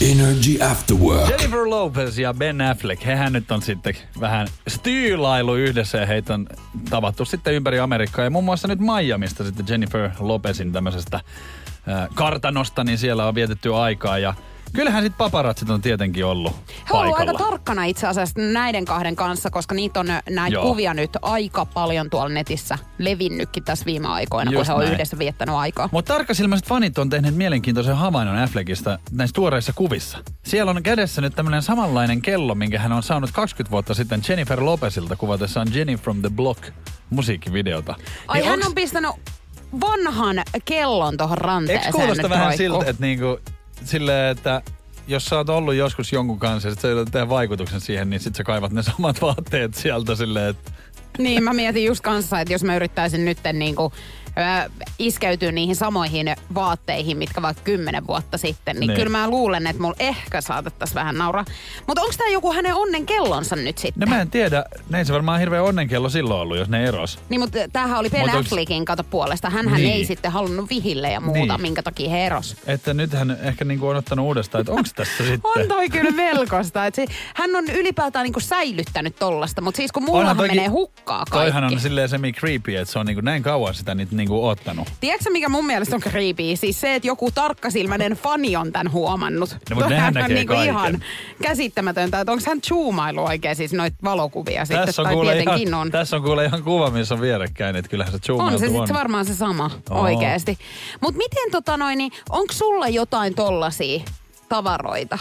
[0.02, 1.30] Energy After Work.
[1.30, 6.48] Jennifer Lopez ja Ben Affleck, hehän nyt on sitten vähän stiilailu yhdessä ja heitä on
[6.90, 8.26] tavattu sitten ympäri Amerikkaa.
[8.26, 11.20] Ja muun muassa nyt Miamista sitten Jennifer Lopezin tämmöisestä
[12.16, 14.34] kartanosta, niin siellä on vietetty aikaa ja
[14.74, 16.54] kyllähän sitten paparatsit on tietenkin ollut
[16.90, 20.64] He on ollut aika tarkkana itse asiassa näiden kahden kanssa, koska niitä on näitä Joo.
[20.64, 24.94] kuvia nyt aika paljon tuolla netissä levinnytkin tässä viime aikoina, kun Just he on näin.
[24.94, 25.90] yhdessä viettänyt aikaa.
[25.92, 30.18] Mutta tarkasilmaiset fanit on tehneet mielenkiintoisen havainnon Affleckista näissä tuoreissa kuvissa.
[30.44, 34.66] Siellä on kädessä nyt tämmöinen samanlainen kello, minkä hän on saanut 20 vuotta sitten Jennifer
[34.66, 36.64] Lopezilta kuvatessaan Jenny from the Block
[37.10, 37.96] musiikkivideota.
[38.28, 39.12] Ai Niin hän onks- on pistänyt
[39.82, 42.58] vanhan kellon tuohon Eikö ranteeseen kuulosta nyt vähän roikkuu?
[42.58, 43.40] siltä, että niinku,
[43.86, 44.62] silleen, että
[45.08, 48.36] jos sä oot ollut joskus jonkun kanssa ja sit sä tehdä vaikutuksen siihen, niin sit
[48.36, 50.72] sä kaivat ne samat vaatteet sieltä silleen, että
[51.18, 53.94] Niin, mä mietin just kanssa, että jos mä yrittäisin nyt niinku
[55.00, 58.98] iskeytyy niihin samoihin vaatteihin, mitkä vaikka kymmenen vuotta sitten, niin Niin.
[58.98, 61.46] kyllä mä luulen, että mulla ehkä saatettaisiin vähän nauraa.
[61.88, 64.00] Mutta onko tämä joku hänen onnen kellonsa nyt sitten?
[64.10, 64.64] No mä en tiedä,
[64.98, 67.20] ei se varmaan hirveän onnenkello silloin ollut, jos ne eros.
[67.30, 69.50] Niin, mutta tämähän oli Ben Mut onks- Affleckin kato puolesta.
[69.50, 69.94] Hänhän Niin.
[69.94, 71.62] ei sitten halunnut vihille ja muuta, Niin.
[71.62, 72.56] minkä takia he eros.
[72.68, 75.42] Että nyt hän ehkä niinku on ottanut uudestaan, että onko tässä sitten...
[75.62, 76.86] On toi kyllä melkoista.
[76.86, 77.06] Et se,
[77.36, 81.32] hän on ylipäätään niinku säilyttänyt tollasta, mutta siis kun mullahan toikin- menee hukkaa kaikki.
[81.52, 84.88] Toihan on silleen semi creepy, että se on niinku näin kauan sitä nyt niinku ottanut.
[85.02, 86.56] Tiedätkö mikä mun mielestä on creepy?
[86.56, 89.58] Siis se, että joku tarkkasilmäinen fani on tämän huomannut.
[89.70, 90.70] No, mutta nehän on niinku kaiken.
[90.76, 91.04] ihan
[91.42, 95.68] käsittämätöntä, että onko hän zoomailu oikein siis noita valokuvia sitten, Tässä on, tai kuule tietenkin
[95.68, 95.92] ihan, on.
[95.92, 98.72] tässä on kuule ihan kuva, missä on vierekkäin, että kyllähän se On zoomailtu se on.
[98.72, 100.02] sitten varmaan se sama Oo.
[100.02, 100.58] oikeesti.
[101.02, 104.00] Mutta miten tota noin, niin onko sulla jotain tollasia
[104.50, 105.20] tavaroita?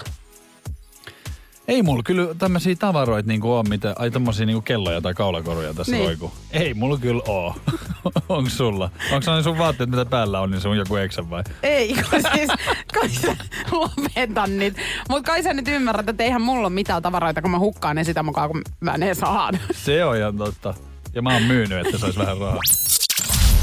[1.70, 5.92] Ei mulla kyllä tämmöisiä tavaroita niinku on, mitä, ai tommosia niinku kelloja tai kaulakoruja tässä
[5.92, 6.04] Niin.
[6.06, 6.32] roiku.
[6.50, 7.54] Ei mulla kyllä oo.
[8.28, 8.90] Onko sulla?
[9.12, 11.42] Onko sellainen sun vaatteet, mitä päällä on, niin se on joku eksä vai?
[11.62, 12.50] Ei, kun siis,
[12.94, 13.36] kai sä
[13.72, 14.76] lopetan nyt.
[15.08, 18.04] Mutta kai sä nyt ymmärrät, että eihän mulla ole mitään tavaroita, kun mä hukkaan ne
[18.04, 19.58] sitä mukaan, kun mä ne saan.
[19.84, 20.74] Se on ihan totta.
[21.14, 22.58] Ja mä oon myynyt, että sais vähän rahaa.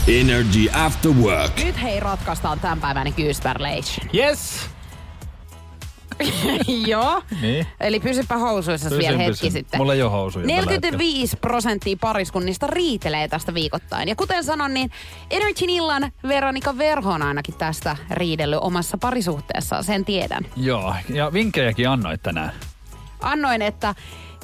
[0.07, 1.63] Energy After Work.
[1.63, 3.99] Nyt hei ratkaistaan tämänpäiväinen Kyyspärleis.
[4.15, 4.69] Yes!
[6.87, 7.21] Joo.
[7.41, 7.67] Niin.
[7.79, 9.51] Eli pysypä housuissa Pysyn, vielä hetki pysyn.
[9.51, 9.79] sitten.
[9.79, 10.79] Mulla ei oo housuja tällä hetkellä.
[10.81, 14.09] 45 prosenttia pariskunnista riitelee tästä viikoittain.
[14.09, 14.91] Ja kuten sanon, niin
[15.31, 20.45] Energyn illan Veronika Verho on ainakin tästä riidellyt omassa parisuhteessaan, sen tiedän.
[20.55, 22.51] Joo, ja vinkkejäkin annoit tänään.
[23.21, 23.95] Annoin, että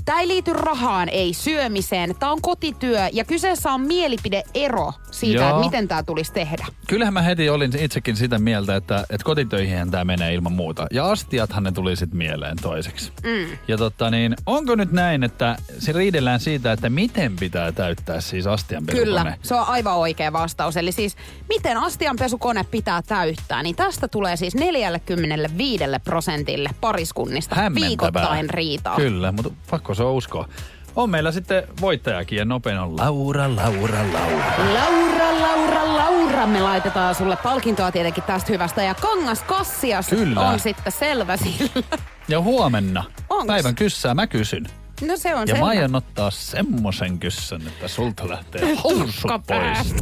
[0.06, 2.16] Tämä ei liity rahaan, ei syömiseen.
[2.20, 5.50] Tämä on kotityö ja kyseessä on mielipideero siitä, Joo.
[5.50, 6.66] että miten tämä tulisi tehdä.
[6.88, 10.88] Kyllähän mä heti olin itsekin sitä mieltä, että, että kotitöihin tämä menee ilman muuta.
[10.92, 13.12] Ja astiathan ne tuli sitten mieleen toiseksi.
[13.24, 13.58] Mm.
[13.68, 18.48] Ja totta niin, onko nyt näin, että se riidellään siitä, että miten pitää täyttää siis
[18.48, 19.06] astianpesukone?
[19.06, 20.78] Kyllä, se on aivan oikea vastaus.
[20.78, 21.16] Eli siis,
[21.50, 27.90] miten astianpesukone pitää täyttää, niin tästä tulee siis 45 prosentille pariskunnista Hämmentävää.
[27.90, 28.96] viikoittain riitaa.
[28.96, 30.50] Kyllä, mutta pakko se on uskoa.
[30.96, 34.74] On meillä sitten voittajakin ja nopein on Laura, Laura, Laura.
[34.74, 38.84] Laura, Laura, Laura, me laitetaan sulle palkintoa tietenkin tästä hyvästä.
[38.84, 40.42] Ja kangas kassias Kyllä.
[40.42, 41.84] on sitten selvä sillä.
[42.28, 43.48] Ja huomenna Onks?
[43.48, 44.66] päivän kyssää mä kysyn.
[45.08, 45.60] No se on Ja selvä.
[45.60, 49.96] mä aion ottaa semmosen kyssän, että sulta lähtee housut Hukka pois.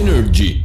[0.00, 0.56] Energy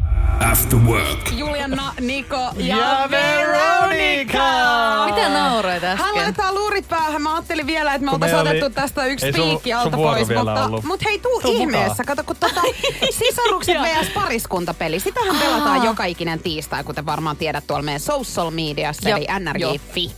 [0.51, 1.32] After Work.
[1.62, 5.05] Juliana, Niko ja, Ja Veronika!
[5.05, 6.16] Mitä nauroit Hän äsken?
[6.24, 7.22] laittaa luurit päähän.
[7.22, 9.80] Mä ajattelin vielä, että me oltaisiin meillä oli- otettu tästä yksi Ei sun- piikki sun
[9.80, 10.28] alta vuoro pois.
[10.38, 10.84] Mutta, ollut.
[10.84, 11.88] mutta hei, tuu Tuu ihmeessä.
[11.89, 12.05] mukaan.
[12.05, 12.62] Kato, kun tota,
[13.20, 14.10] sisarukset vs.
[14.14, 14.99] pariskuntapeli.
[14.99, 20.12] Sitähän pelataan joka ikinen tiistai, kuten varmaan tiedät tuolla meidän social mediassa, Joo, eli NRJ.fi.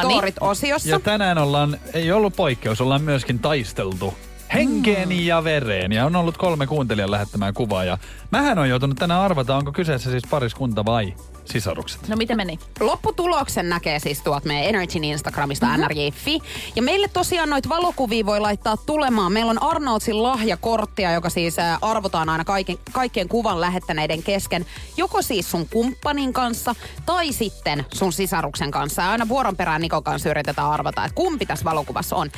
[0.00, 0.88] Storit-osiossa.
[0.90, 4.14] Ja tänään ollaan, ei ollut poikkeus, ollaan myöskin taisteltu
[4.54, 5.14] henkeen Mm.
[5.20, 5.92] ja vereen.
[5.92, 7.84] Ja on ollut kolme kuuntelijan lähettämään kuvaa.
[7.84, 7.98] Ja
[8.30, 11.14] mähän on joutunut tänään arvata, onko kyseessä siis pariskunta vai
[11.44, 12.08] sisarukset.
[12.08, 12.58] No miten meni?
[12.80, 15.74] Lopputuloksen näkee siis tuolta meidän Energyn Instagramista Mhm.
[15.80, 15.88] mm-hmm.
[15.88, 16.38] nrj.fi.
[16.76, 19.32] Ja meille tosiaan noita valokuvia voi laittaa tulemaan.
[19.32, 24.66] Meillä on Arnoldsin lahjakorttia, joka siis ää, arvotaan aina kaiken, kaikkien kuvan lähettäneiden kesken.
[24.96, 26.74] Joko siis sun kumppanin kanssa
[27.06, 29.02] tai sitten sun sisaruksen kanssa.
[29.02, 32.30] Ja aina vuoron perään Nikon kanssa yritetään arvata, että kumpi tässä valokuvassa on.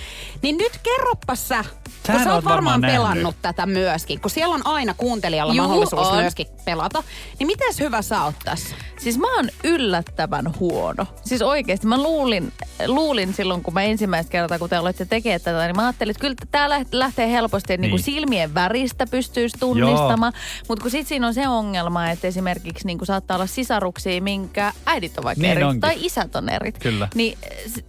[0.42, 3.42] Niin nyt kerroppas sä, kun Sähän sä oot varmaan varmaan pelannut nähnyt.
[3.42, 6.16] tätä myöskin, kun siellä on aina kuuntelijalla Juu, mahdollisuus on.
[6.16, 7.02] myöskin pelata.
[7.38, 8.76] Niin miten hyvä sä oot tässä?
[8.98, 11.06] Siis mä oon yllättävän huono.
[11.24, 12.52] Siis oikeesti mä luulin,
[12.86, 16.20] luulin silloin, kun mä ensimmäistä kertaa, kun te olette tekemään tätä, niin mä ajattelin, että
[16.20, 18.04] kyllä tää läht- lähtee helposti, että niinku Niin.
[18.04, 20.32] silmien väristä pystyisi tunnistamaan.
[20.68, 25.18] Mutta kun sit siinä on se ongelma, että esimerkiksi niinku saattaa olla sisaruksia, minkä äidit
[25.18, 25.80] on vaikka Niin eri, onkin.
[25.80, 26.72] tai isät on eri.
[26.72, 27.08] Kyllä.
[27.14, 27.38] Niin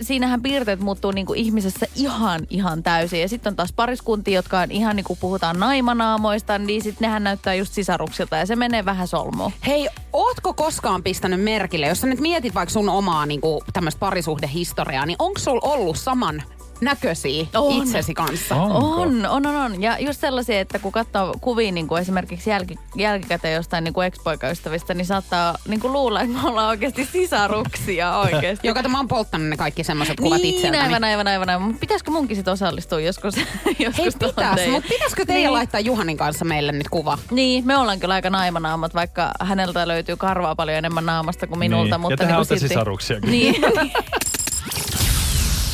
[0.02, 3.22] siinähän piirteet muuttuu niinku ihmisessä ihan, ihan täysin.
[3.22, 7.24] Ja sitten on taas pariskuntia, jotka on ihan niin kuin puhutaan naimanaamoista, niin sitten nehän
[7.24, 9.52] näyttää just sisaruksilta ja se menee vähän solmuun.
[9.68, 13.42] Hei, ootko koskaan pistänyt merkille, jos sä nyt mietit vaikka sun omaa niin
[13.74, 16.44] tämmöistä parisuhdehistoriaa, niin onko sulla ollut saman
[16.82, 17.84] näköisiä On.
[17.84, 18.56] itsesi kanssa?
[18.56, 19.02] Onko?
[19.02, 19.82] On, on, on, on.
[19.82, 24.08] Ja just sellaisia, että kun katsoo kuvia niin kuin esimerkiksi jälki, jälkikäteen jostain niin kuin
[24.08, 28.68] ex-poikaystävistä, niin saattaa niin kuin luulla, että me ollaan oikeasti sisaruksia oikeasti.
[28.68, 30.84] Joka mä oon polttanut ne kaikki semmoiset kuvat niin, itseltäni.
[30.84, 31.68] aivan, aivan, aivan, aivan.
[31.68, 33.36] Mutta pitäisikö munkin sit osallistua joskus?
[33.80, 35.54] joskus Hei, pitäis, mutta pitäisikö teidän Niin.
[35.54, 37.18] laittaa Juhanin kanssa meille nyt kuva?
[37.32, 41.84] Niin, me ollaan kyllä aika naimanaamat, vaikka häneltä löytyy karvaa paljon enemmän naamasta kuin minulta.
[41.84, 41.92] Niin.
[41.92, 42.68] Ja Mutta tehän niin olette silti...
[42.68, 43.32] sisaruksiakin.
[43.32, 43.56] Niin.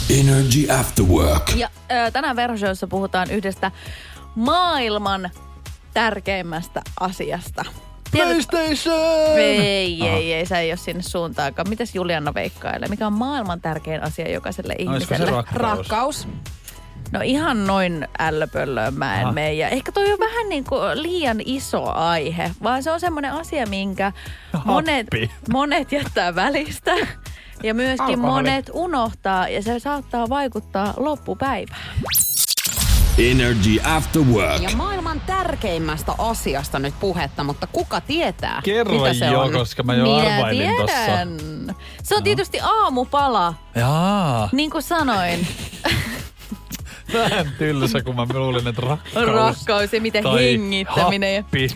[0.10, 1.56] Energy After Work.
[1.56, 3.72] ja ö, tänään Verhoshowssa puhutaan yhdestä
[4.36, 5.30] maailman
[5.93, 7.66] tärkeimmästä asiasta.
[8.12, 9.38] PlayStation!
[9.38, 11.70] Ei, ei, ei, sä ei ole sinne suuntaakaan.
[11.70, 12.89] Mitäs Julianna veikkailee?
[12.89, 15.32] Mikä on maailman tärkein asia jokaiselle se ihmiselle?
[15.32, 15.56] rakkaus?
[15.56, 16.28] Rakkaus.
[17.12, 19.54] No ihan noin ällöpöllöön mä en mene.
[19.54, 23.68] Ja ehkä toi on vähän niin kuin liian iso aihe, vaan se on semmoinen asia,
[23.68, 24.12] minkä
[24.66, 25.32] monet, Happi.
[25.51, 26.91] monet jättää välistä.
[27.64, 28.32] Ja myöskin Alkoholi.
[28.32, 31.82] monet unohtaa ja se saattaa vaikuttaa loppupäivään.
[33.18, 34.61] Energy After Work.
[34.61, 39.51] Ja maailman tärkeimmästä asiasta nyt puhetta, mutta kuka tietää, Kerro mitä se jo, on?
[39.51, 40.95] koska mä jo Minä arvailin tossa.
[41.05, 41.38] tiedän.
[42.03, 45.47] Se on tietysti aamupala, Jaa, niin kuin sanoin.
[47.14, 49.28] vähän tylsä, kun mä luulin, että rakkaus.
[49.28, 51.43] Rakkaus ja miten tai hengittäminen.
[51.43, 51.68] Happi.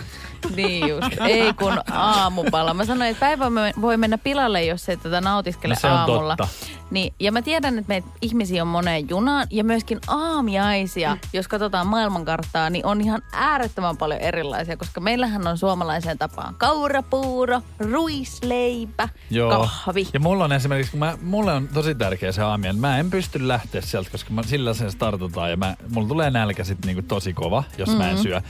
[0.56, 1.08] Niin just.
[1.26, 2.74] Ei kun aamupala.
[2.74, 3.46] Mä sanoin, että päivä
[3.82, 6.36] voi mennä pilalle, jos ei tätä nautiskele No se on aamulla.
[6.36, 6.56] totta.
[6.92, 11.20] Niin, ja mä tiedän, että meitä ihmisiä on moneen junaan ja myöskin aamiaisia, mm.
[11.34, 17.62] jos katsotaan maailmankarttaa, niin on ihan äärettömän paljon erilaisia, koska meillähän on suomalaiseen tapaan kaurapuuro,
[17.80, 19.10] ruisleipä,
[19.50, 20.08] kahvi.
[20.14, 23.10] Ja mulla on esimerkiksi, kun mä, mulle on tosi tärkeä se aamia, niin mä en
[23.10, 27.02] pysty lähteä sieltä, koska mä, sillä sen startutaan ja mä, mulla tulee nälkä sit niinku
[27.02, 28.04] tosi kova, jos mm-hmm.
[28.04, 28.42] mä en syö.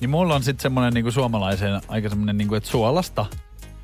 [0.00, 3.26] Niin mulla on sitten semmonen niinku suomalaisen aika semmonen niinku, että suolasta,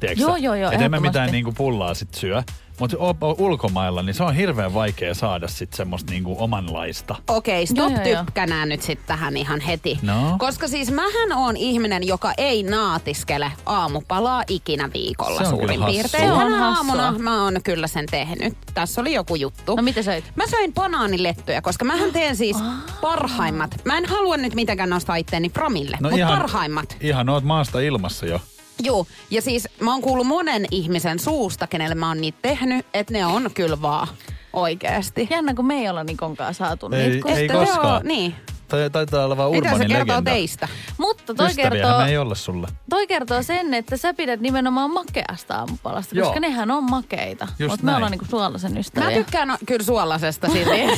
[0.02, 2.42] tiedätkö Joo, joo, joo, Et en mä mitään niinku pullaa sit syö.
[2.78, 2.96] Mutta
[3.38, 7.16] ulkomailla, niin se on hirveän vaikea saada sit semmoista niinku omanlaista.
[7.28, 9.98] Okei, stop Joo, tykkänään nyt sitten tähän ihan heti.
[10.02, 10.36] No?
[10.38, 15.86] Koska siis mähän on ihminen, joka ei naatiskele aamupalaa ikinä viikolla Se on suurin kyllä
[15.86, 16.24] piirtein.
[16.24, 16.76] Se on hassua.
[16.76, 18.56] aamuna mä oon kyllä sen tehnyt.
[18.74, 19.76] Tässä oli joku juttu.
[19.76, 20.24] No mitä söit?
[20.36, 22.56] Mä söin banaanilettuja, koska mähän teen siis
[23.00, 23.70] parhaimmat.
[23.84, 26.96] Mä en halua nyt mitenkään nostaa itteeni framille, no mutta parhaimmat.
[27.00, 28.40] Ihan oot maasta ilmassa jo.
[28.80, 33.12] Joo, ja siis mä oon kuullut monen ihmisen suusta, kenelle mä oon niitä tehnyt, että
[33.12, 34.08] ne on kyllä vaan
[34.52, 35.28] oikeesti.
[35.30, 37.28] Jännä, kun me ei olla Nikon kanssa saatu Ei- niitä.
[37.28, 37.86] ei Että koskaan.
[37.86, 38.34] Joo, niin.
[38.72, 40.30] Tai, taitaa olla vaan Mitä se kertoo legenda.
[40.30, 40.68] teistä?
[40.98, 42.68] Mutta toi Ystäviähän kertoo, me ei olla sulle.
[42.90, 46.26] toi kertoo sen, että sä pidät nimenomaan makeasta aamupalasta, Joo.
[46.26, 47.48] koska nehän on makeita.
[47.58, 49.08] Just Mutta me ollaan niinku suolaisen ystäviä.
[49.10, 50.80] Mä tykkään no, kyllä suolasesta silti.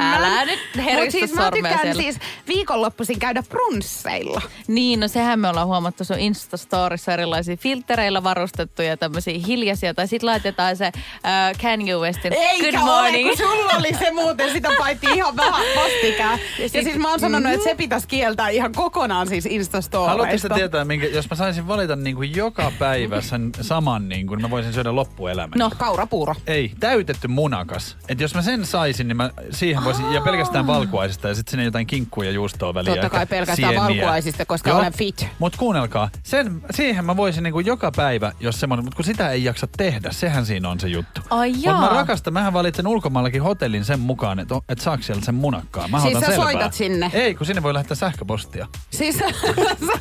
[0.00, 2.02] Älä nyt heristä Mut siis mä tykkään siellä.
[2.02, 4.42] siis viikonloppuisin käydä brunsseilla.
[4.66, 9.94] Niin, no sehän me ollaan huomattu sun Instastorissa erilaisia filtereillä varustettuja tämmöisiä hiljaisia.
[9.94, 13.28] Tai sit laitetaan se uh, Kanye Westin Good Morning.
[13.28, 16.38] kun sulla oli se muuten, sitä paittiin ihan vähän vastikään.
[16.58, 20.10] Ja, sit- siis mä oon sanonut, että se pitäisi kieltää ihan kokonaan siis Instastoreista.
[20.10, 24.26] Haluatteko te tietää, minkä, jos mä saisin valita niin kuin joka päivä sen saman, niin
[24.26, 25.58] kuin mä voisin syödä loppuelämän?
[25.58, 26.34] No, kaurapuuro.
[26.46, 27.96] Ei, täytetty munakas.
[28.08, 31.64] Et jos mä sen saisin, niin mä siihen voisin, ja pelkästään valkuaisista, ja sitten sinne
[31.64, 32.92] jotain kinkkua ja juustoa väliin.
[32.94, 33.82] Totta ja kai pelkästään sieniä.
[34.02, 35.26] valkuaisista, koska olen fit.
[35.38, 39.44] Mut kuunnelkaa, sen, siihen mä voisin niinku joka päivä, jos semmoinen, mutta kun sitä ei
[39.44, 41.20] jaksa tehdä, sehän siinä on se juttu.
[41.30, 41.80] Ai Mut jaa.
[41.80, 45.88] mä rakastan, mähän valitsen ulkomaillakin hotellin sen mukaan, että et saako sieltä sen munakkaa.
[45.88, 46.37] Mä Siis otan selvää.
[46.42, 47.10] Soitat sinne?
[47.14, 48.66] Ei, kun sinne voi lähettää sähköpostia.
[48.90, 49.24] Siis sä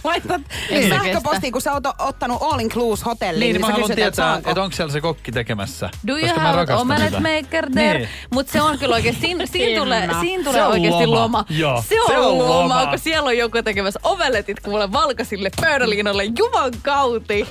[0.03, 3.81] laitat Ei sähköpostiin, kun sä oot ottanut all inclusive hotelliin, Niin, niin, niin mä haluan
[3.81, 5.89] kysyt, tietää, että onko siellä se kokki tekemässä.
[6.07, 7.19] Do you koska have sitä.
[7.19, 7.97] maker there?
[7.99, 8.09] Niin.
[8.33, 11.21] Mutta se on kyllä oikeasti, siinä, siinä tulee, siinä Se tulee oikeasti loma.
[11.21, 11.45] loma.
[11.49, 12.87] Joo, se on, se on loma, loma.
[12.87, 17.47] kun siellä on joku tekemässä omeletit kuule valkoisille pöydäliinolle juman kauti.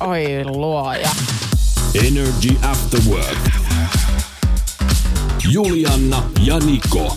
[0.00, 1.08] Oi luoja.
[2.06, 3.38] Energy After Work.
[5.52, 7.16] Julianna ja Niko.